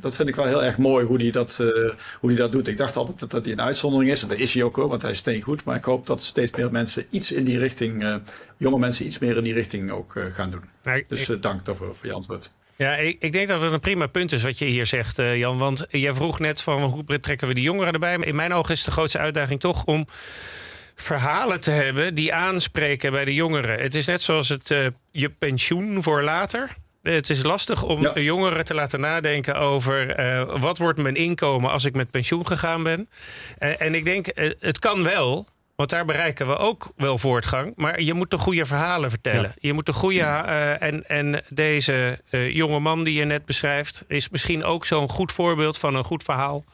dat 0.00 0.16
vind 0.16 0.28
ik 0.28 0.36
wel 0.36 0.46
heel 0.46 0.64
erg 0.64 0.78
mooi 0.78 1.06
hoe 1.06 1.18
die 1.18 1.32
dat, 1.32 1.56
hoe 2.20 2.30
die 2.30 2.38
dat 2.38 2.52
doet. 2.52 2.68
Ik 2.68 2.76
dacht 2.76 2.91
altijd 2.96 3.18
dat 3.18 3.30
dat 3.30 3.46
een 3.46 3.60
uitzondering 3.60 4.10
is. 4.10 4.22
En 4.22 4.28
dat 4.28 4.38
is 4.38 4.54
hij 4.54 4.62
ook 4.62 4.76
hoor, 4.76 4.88
want 4.88 5.02
hij 5.02 5.10
is 5.10 5.18
steengoed. 5.18 5.64
Maar 5.64 5.76
ik 5.76 5.84
hoop 5.84 6.06
dat 6.06 6.22
steeds 6.22 6.50
meer 6.56 6.70
mensen 6.70 7.04
iets 7.10 7.32
in 7.32 7.44
die 7.44 7.58
richting, 7.58 8.20
jonge 8.56 8.78
mensen 8.78 9.06
iets 9.06 9.18
meer 9.18 9.36
in 9.36 9.42
die 9.42 9.54
richting 9.54 9.90
ook 9.90 10.14
gaan 10.32 10.50
doen. 10.50 10.64
Dus 11.08 11.30
dank 11.40 11.64
daarvoor 11.64 11.96
voor 11.96 12.06
je 12.06 12.12
antwoord. 12.12 12.52
Ja, 12.76 12.94
ik, 12.96 13.16
ik, 13.20 13.32
denk 13.32 13.48
dat 13.48 13.60
het 13.60 13.72
een 13.72 13.80
prima 13.80 14.06
punt 14.06 14.32
is 14.32 14.42
wat 14.42 14.58
je 14.58 14.64
hier 14.64 14.86
zegt, 14.86 15.16
Jan. 15.16 15.58
Want 15.58 15.86
jij 15.88 16.14
vroeg 16.14 16.38
net 16.38 16.62
van 16.62 16.82
hoe 16.82 17.04
betrekken 17.04 17.48
we 17.48 17.54
de 17.54 17.60
jongeren 17.60 17.92
erbij. 17.92 18.18
Maar 18.18 18.26
in 18.26 18.36
mijn 18.36 18.52
ogen 18.52 18.74
is 18.74 18.84
de 18.84 18.90
grootste 18.90 19.18
uitdaging 19.18 19.60
toch 19.60 19.84
om 19.84 20.06
verhalen 20.94 21.60
te 21.60 21.70
hebben 21.70 22.14
die 22.14 22.34
aanspreken 22.34 23.10
bij 23.10 23.24
de 23.24 23.34
jongeren. 23.34 23.80
Het 23.80 23.94
is 23.94 24.06
net 24.06 24.22
zoals 24.22 24.48
het 24.48 24.70
uh, 24.70 24.86
je 25.10 25.30
pensioen 25.30 26.02
voor 26.02 26.22
later. 26.22 26.76
Het 27.02 27.30
is 27.30 27.42
lastig 27.42 27.82
om 27.82 28.02
ja. 28.02 28.18
jongeren 28.20 28.64
te 28.64 28.74
laten 28.74 29.00
nadenken 29.00 29.58
over 29.58 30.20
uh, 30.20 30.42
wat 30.60 30.78
wordt 30.78 30.98
mijn 30.98 31.14
inkomen 31.16 31.70
als 31.70 31.84
ik 31.84 31.94
met 31.94 32.10
pensioen 32.10 32.46
gegaan 32.46 32.82
ben. 32.82 33.08
en 33.58 33.94
ik 33.94 34.04
denk, 34.04 34.26
het 34.58 34.78
kan 34.78 35.02
wel. 35.02 35.46
Want 35.76 35.90
daar 35.90 36.04
bereiken 36.04 36.46
we 36.46 36.56
ook 36.56 36.92
wel 36.96 37.18
voortgang. 37.18 37.72
Maar 37.76 38.00
je 38.00 38.14
moet 38.14 38.30
de 38.30 38.38
goede 38.38 38.64
verhalen 38.64 39.10
vertellen. 39.10 39.54
Je 39.58 39.72
moet 39.72 39.86
de 39.86 39.92
goede. 39.92 40.18
Uh, 40.18 40.82
en, 40.82 41.08
en 41.08 41.42
deze 41.48 42.18
uh, 42.30 42.54
jonge 42.54 42.78
man 42.78 43.04
die 43.04 43.18
je 43.18 43.24
net 43.24 43.44
beschrijft. 43.44 44.04
is 44.08 44.28
misschien 44.28 44.64
ook 44.64 44.86
zo'n 44.86 45.08
goed 45.08 45.32
voorbeeld 45.32 45.78
van 45.78 45.94
een 45.94 46.04
goed 46.04 46.22
verhaal. 46.22 46.64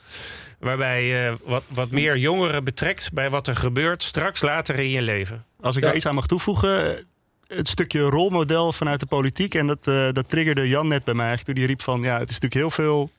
Waarbij 0.59 1.05
je 1.05 1.31
uh, 1.31 1.49
wat, 1.49 1.63
wat 1.69 1.91
meer 1.91 2.17
jongeren 2.17 2.65
betrekt 2.65 3.13
bij 3.13 3.31
wat 3.31 3.47
er 3.47 3.57
gebeurt 3.57 4.03
straks 4.03 4.43
later 4.43 4.79
in 4.79 4.91
je 4.91 5.03
leven. 5.03 5.45
Als 5.61 5.75
ik 5.77 5.81
ja. 5.81 5.87
daar 5.87 5.97
iets 5.97 6.07
aan 6.07 6.15
mag 6.15 6.27
toevoegen. 6.27 7.07
Het 7.49 7.69
stukje 7.69 8.01
rolmodel 8.01 8.73
vanuit 8.73 9.01
de 9.01 9.07
politiek. 9.07 9.55
En 9.55 9.67
dat, 9.67 9.85
dat 10.15 10.29
triggerde 10.29 10.69
Jan 10.69 10.89
net 10.89 11.05
bij 11.05 11.15
mij 11.15 11.27
eigenlijk. 11.27 11.59
Toen 11.59 11.67
die 11.67 11.75
riep 11.75 11.83
van 11.83 12.01
ja, 12.01 12.19
het 12.19 12.31
is 12.31 12.39
natuurlijk 12.39 12.77
heel 12.77 12.87
veel 12.87 13.11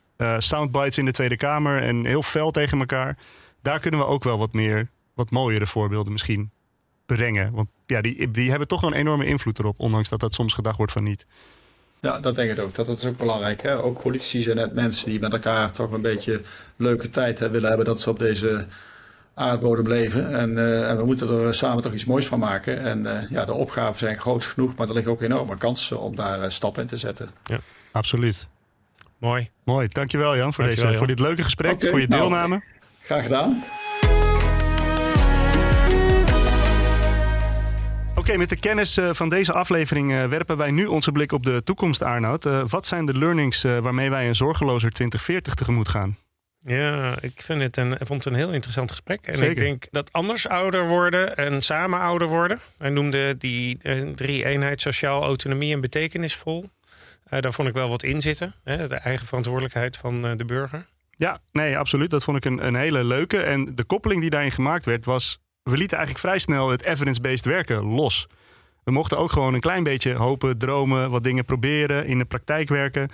soundbites 0.42 0.98
in 0.98 1.06
de 1.06 1.12
Tweede 1.12 1.38
Kamer. 1.38 1.82
En 1.82 2.06
heel 2.06 2.24
fel 2.24 2.52
tegen 2.52 2.80
elkaar. 2.80 3.18
Daar 3.62 3.80
kunnen 3.80 4.00
we 4.00 4.06
ook 4.06 4.24
wel 4.24 4.38
wat 4.38 4.54
meer 4.54 4.88
wat 5.14 5.30
mooiere 5.30 5.68
voorbeelden 5.68 6.12
misschien 6.12 6.52
brengen. 7.06 7.52
Want 7.52 7.70
ja, 7.86 8.02
die, 8.02 8.32
die 8.32 8.50
hebben 8.50 8.68
toch 8.68 8.82
een 8.82 8.94
enorme 8.94 9.26
invloed 9.26 9.60
erop, 9.60 9.80
ondanks 9.80 10.10
dat 10.10 10.20
dat 10.20 10.34
soms 10.34 10.54
gedacht 10.54 10.78
wordt 10.78 10.92
van 10.92 11.04
niet. 11.04 11.26
Ja, 12.02 12.20
dat 12.20 12.36
denk 12.36 12.52
ik 12.52 12.60
ook. 12.60 12.76
Dat, 12.76 12.86
dat 12.86 12.98
is 12.98 13.06
ook 13.06 13.18
belangrijk. 13.18 13.62
Hè? 13.62 13.82
Ook 13.82 14.02
politici 14.02 14.42
zijn 14.42 14.56
net 14.56 14.74
mensen 14.74 15.10
die 15.10 15.20
met 15.20 15.34
elkaar 15.34 15.72
toch 15.72 15.92
een 15.92 16.02
beetje 16.02 16.42
leuke 16.76 17.10
tijd 17.10 17.40
willen 17.40 17.68
hebben 17.68 17.86
dat 17.86 18.02
ze 18.02 18.10
op 18.10 18.20
deze 18.20 18.66
aardbodem 19.40 19.88
leven. 19.88 20.34
En, 20.34 20.52
uh, 20.52 20.90
en, 20.90 20.98
we 20.98 21.06
moeten 21.06 21.30
er 21.30 21.54
samen 21.54 21.84
toch 21.84 21.94
iets 21.94 22.06
moois 22.06 22.28
van 22.28 22.40
maken. 22.40 22.80
En 22.80 23.00
uh, 23.00 23.30
ja, 23.30 23.46
de 23.46 23.54
opgaven 23.54 23.98
zijn 23.98 24.18
groot 24.18 24.46
genoeg, 24.46 24.76
maar 24.76 24.88
er 24.88 24.94
liggen 24.94 25.12
ook 25.12 25.22
enorme 25.22 25.58
kansen 25.58 26.00
om 26.00 26.16
daar 26.16 26.40
uh, 26.40 26.50
stappen 26.50 26.82
in 26.82 26.88
te 26.88 26.98
zetten. 26.98 27.32
Ja, 27.44 27.60
absoluut. 27.92 28.48
Mooi. 29.18 29.50
Mooi. 29.64 29.88
Dankjewel 29.88 30.36
Jan 30.36 30.54
voor, 30.54 30.64
Dankjewel, 30.64 30.92
deze, 30.92 31.00
Jan. 31.00 31.08
voor 31.08 31.08
dit 31.08 31.20
leuke 31.28 31.44
gesprek, 31.44 31.74
okay, 31.74 31.90
voor 31.90 32.00
je 32.00 32.08
deelname. 32.08 32.48
Nou, 32.48 32.62
graag 33.02 33.24
gedaan. 33.24 33.64
Oké, 38.16 38.38
met 38.38 38.50
de 38.50 38.60
kennis 38.60 39.00
van 39.12 39.30
deze 39.30 39.54
aflevering 39.54 40.28
werpen 40.28 40.58
wij 40.58 40.72
nu 40.72 40.86
onze 40.86 41.12
blik 41.12 41.32
op 41.32 41.44
de 41.44 41.64
toekomst, 41.64 42.04
Arnoud. 42.04 42.48
Wat 42.70 42.88
zijn 42.88 43.06
de 43.06 43.18
learnings 43.18 43.62
waarmee 43.62 44.10
wij 44.10 44.28
een 44.28 44.36
zorgelozer 44.36 44.92
2040 44.92 45.54
tegemoet 45.54 45.88
gaan? 45.88 46.18
Ja, 46.66 47.16
ik 47.22 47.42
vind 47.42 47.62
het 47.62 47.78
een, 47.78 47.98
vond 47.98 48.24
het 48.24 48.34
een 48.34 48.40
heel 48.40 48.52
interessant 48.52 48.92
gesprek. 48.92 49.28
En 49.28 49.38
Zeker. 49.38 49.50
ik 49.52 49.58
denk 49.58 49.88
dat 49.92 50.14
anders 50.14 50.48
ouder 50.48 50.88
worden 50.88 51.38
en 51.38 51.62
samen 51.64 52.00
ouder 52.00 52.28
worden. 52.28 52.60
Wij 52.78 52.90
noemden 52.90 53.40
die 53.40 53.78
drie 54.16 54.46
eenheid 54.46 54.82
sociaal, 54.82 55.24
autonomie 55.24 55.74
en 55.74 55.82
betekenisvol. 55.82 56.70
daar 57.30 57.54
vond 57.54 57.68
ik 57.68 57.74
wel 57.74 57.90
wat 57.90 58.04
in 58.04 58.22
zitten. 58.22 58.56
Hè, 58.64 58.88
de 58.88 58.96
eigen 58.96 59.26
verantwoordelijkheid 59.28 59.98
van 59.98 60.38
de 60.38 60.46
burger. 60.46 60.86
Ja, 61.18 61.42
nee, 61.52 61.78
absoluut. 61.78 62.10
Dat 62.10 62.24
vond 62.24 62.38
ik 62.38 62.46
een, 62.46 62.66
een 62.66 62.76
hele 62.76 63.04
leuke. 63.04 63.42
En 63.42 63.76
de 63.76 63.84
koppeling 63.84 64.22
die 64.22 64.30
daarin 64.30 64.52
gemaakt 64.52 64.86
werd 64.86 65.06
was 65.06 65.40
we 65.70 65.78
lieten 65.78 65.98
eigenlijk 65.98 66.28
vrij 66.28 66.40
snel 66.40 66.70
het 66.70 66.84
evidence-based 66.84 67.46
werken 67.46 67.84
los. 67.84 68.28
We 68.84 68.92
mochten 68.92 69.18
ook 69.18 69.32
gewoon 69.32 69.54
een 69.54 69.60
klein 69.60 69.84
beetje 69.84 70.14
hopen, 70.14 70.58
dromen, 70.58 71.10
wat 71.10 71.24
dingen 71.24 71.46
proberen, 71.46 72.06
in 72.06 72.18
de 72.18 72.26
praktijk 72.26 72.70
werken. 72.70 73.10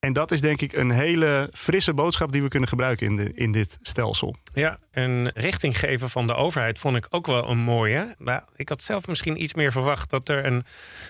En 0.00 0.12
dat 0.12 0.30
is 0.30 0.40
denk 0.40 0.60
ik 0.60 0.72
een 0.72 0.90
hele 0.90 1.50
frisse 1.52 1.94
boodschap 1.94 2.32
die 2.32 2.42
we 2.42 2.48
kunnen 2.48 2.68
gebruiken 2.68 3.06
in, 3.06 3.16
de, 3.16 3.32
in 3.34 3.52
dit 3.52 3.78
stelsel. 3.82 4.36
Ja, 4.52 4.78
een 4.90 5.30
richting 5.34 5.78
geven 5.78 6.10
van 6.10 6.26
de 6.26 6.34
overheid 6.34 6.78
vond 6.78 6.96
ik 6.96 7.06
ook 7.10 7.26
wel 7.26 7.48
een 7.48 7.58
mooie. 7.58 8.14
Maar 8.18 8.44
ik 8.56 8.68
had 8.68 8.82
zelf 8.82 9.06
misschien 9.06 9.42
iets 9.42 9.54
meer 9.54 9.72
verwacht 9.72 10.10
dat 10.10 10.28
er 10.28 10.44
een 10.44 10.64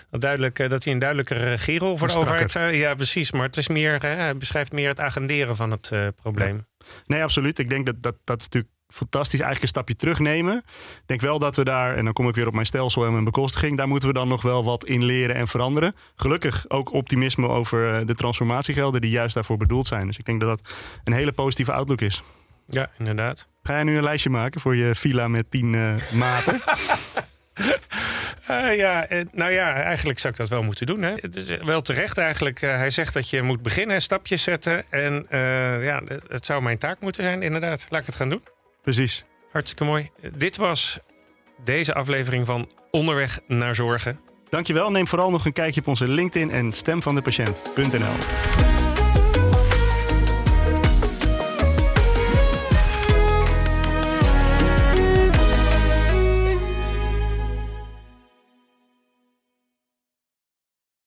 duidelijk 0.09 0.59
eh, 0.59 0.69
dat 0.69 0.83
hij 0.83 0.93
een 0.93 0.99
duidelijke 0.99 1.35
regierol 1.35 1.97
voor 1.97 2.07
de 2.07 2.13
overheid. 2.13 2.75
Ja, 2.75 2.95
precies. 2.95 3.31
Maar 3.31 3.45
het 3.45 3.57
is 3.57 3.67
meer, 3.67 3.99
hij 3.99 4.37
beschrijft 4.37 4.71
meer 4.71 4.87
het 4.89 4.99
agenderen 4.99 5.55
van 5.55 5.71
het 5.71 5.89
uh, 5.93 6.07
probleem. 6.15 6.65
Nee, 7.05 7.23
absoluut. 7.23 7.59
Ik 7.59 7.69
denk 7.69 7.85
dat 7.85 7.95
dat, 8.03 8.17
dat 8.23 8.39
is 8.39 8.43
natuurlijk 8.43 8.73
fantastisch 8.91 9.39
eigenlijk 9.39 9.61
een 9.61 9.67
stapje 9.67 9.95
terugnemen. 9.95 10.57
Ik 10.67 11.01
denk 11.05 11.21
wel 11.21 11.39
dat 11.39 11.55
we 11.55 11.63
daar, 11.63 11.95
en 11.95 12.03
dan 12.03 12.13
kom 12.13 12.27
ik 12.27 12.35
weer 12.35 12.47
op 12.47 12.53
mijn 12.53 12.65
stelsel 12.65 13.05
en 13.05 13.11
mijn 13.11 13.23
bekostiging, 13.23 13.77
daar 13.77 13.87
moeten 13.87 14.07
we 14.07 14.13
dan 14.13 14.27
nog 14.27 14.41
wel 14.41 14.63
wat 14.63 14.85
in 14.85 15.03
leren 15.03 15.35
en 15.35 15.47
veranderen. 15.47 15.95
Gelukkig 16.15 16.65
ook 16.67 16.93
optimisme 16.93 17.47
over 17.47 17.93
eh, 17.93 18.05
de 18.05 18.15
transformatiegelden 18.15 19.01
die 19.01 19.11
juist 19.11 19.33
daarvoor 19.33 19.57
bedoeld 19.57 19.87
zijn. 19.87 20.07
Dus 20.07 20.17
ik 20.17 20.25
denk 20.25 20.39
dat 20.39 20.49
dat 20.49 20.73
een 21.03 21.13
hele 21.13 21.31
positieve 21.31 21.71
outlook 21.71 22.01
is. 22.01 22.23
Ja, 22.65 22.89
inderdaad. 22.97 23.47
Ga 23.63 23.73
jij 23.73 23.83
nu 23.83 23.97
een 23.97 24.03
lijstje 24.03 24.29
maken 24.29 24.61
voor 24.61 24.75
je 24.75 24.95
villa 24.95 25.27
met 25.27 25.51
tien 25.51 25.73
uh, 25.73 25.93
maten? 26.11 26.61
Uh, 28.49 28.75
ja, 28.83 29.07
nou 29.31 29.51
ja, 29.51 29.73
eigenlijk 29.73 30.19
zou 30.19 30.33
ik 30.33 30.39
dat 30.39 30.49
wel 30.49 30.63
moeten 30.63 30.85
doen. 30.85 31.01
Hè. 31.01 31.13
Het 31.15 31.35
is 31.35 31.57
wel 31.57 31.81
terecht 31.81 32.17
eigenlijk. 32.17 32.61
Uh, 32.61 32.75
hij 32.75 32.89
zegt 32.89 33.13
dat 33.13 33.29
je 33.29 33.41
moet 33.41 33.61
beginnen, 33.61 34.01
stapjes 34.01 34.43
zetten. 34.43 34.83
En 34.89 35.25
uh, 35.31 35.85
ja, 35.85 36.01
het 36.27 36.45
zou 36.45 36.61
mijn 36.61 36.77
taak 36.77 36.99
moeten 36.99 37.23
zijn, 37.23 37.41
inderdaad. 37.41 37.85
Laat 37.89 38.01
ik 38.01 38.07
het 38.07 38.15
gaan 38.15 38.29
doen. 38.29 38.43
Precies. 38.81 39.25
Hartstikke 39.51 39.83
mooi. 39.83 40.09
Dit 40.35 40.57
was 40.57 40.99
deze 41.63 41.93
aflevering 41.93 42.45
van 42.45 42.69
Onderweg 42.91 43.39
naar 43.47 43.75
Zorgen. 43.75 44.19
Dankjewel. 44.49 44.91
Neem 44.91 45.07
vooral 45.07 45.31
nog 45.31 45.45
een 45.45 45.53
kijkje 45.53 45.81
op 45.81 45.87
onze 45.87 46.07
LinkedIn 46.07 46.51
en 46.51 46.71
stemvandepatiënt.nl. 46.71 48.80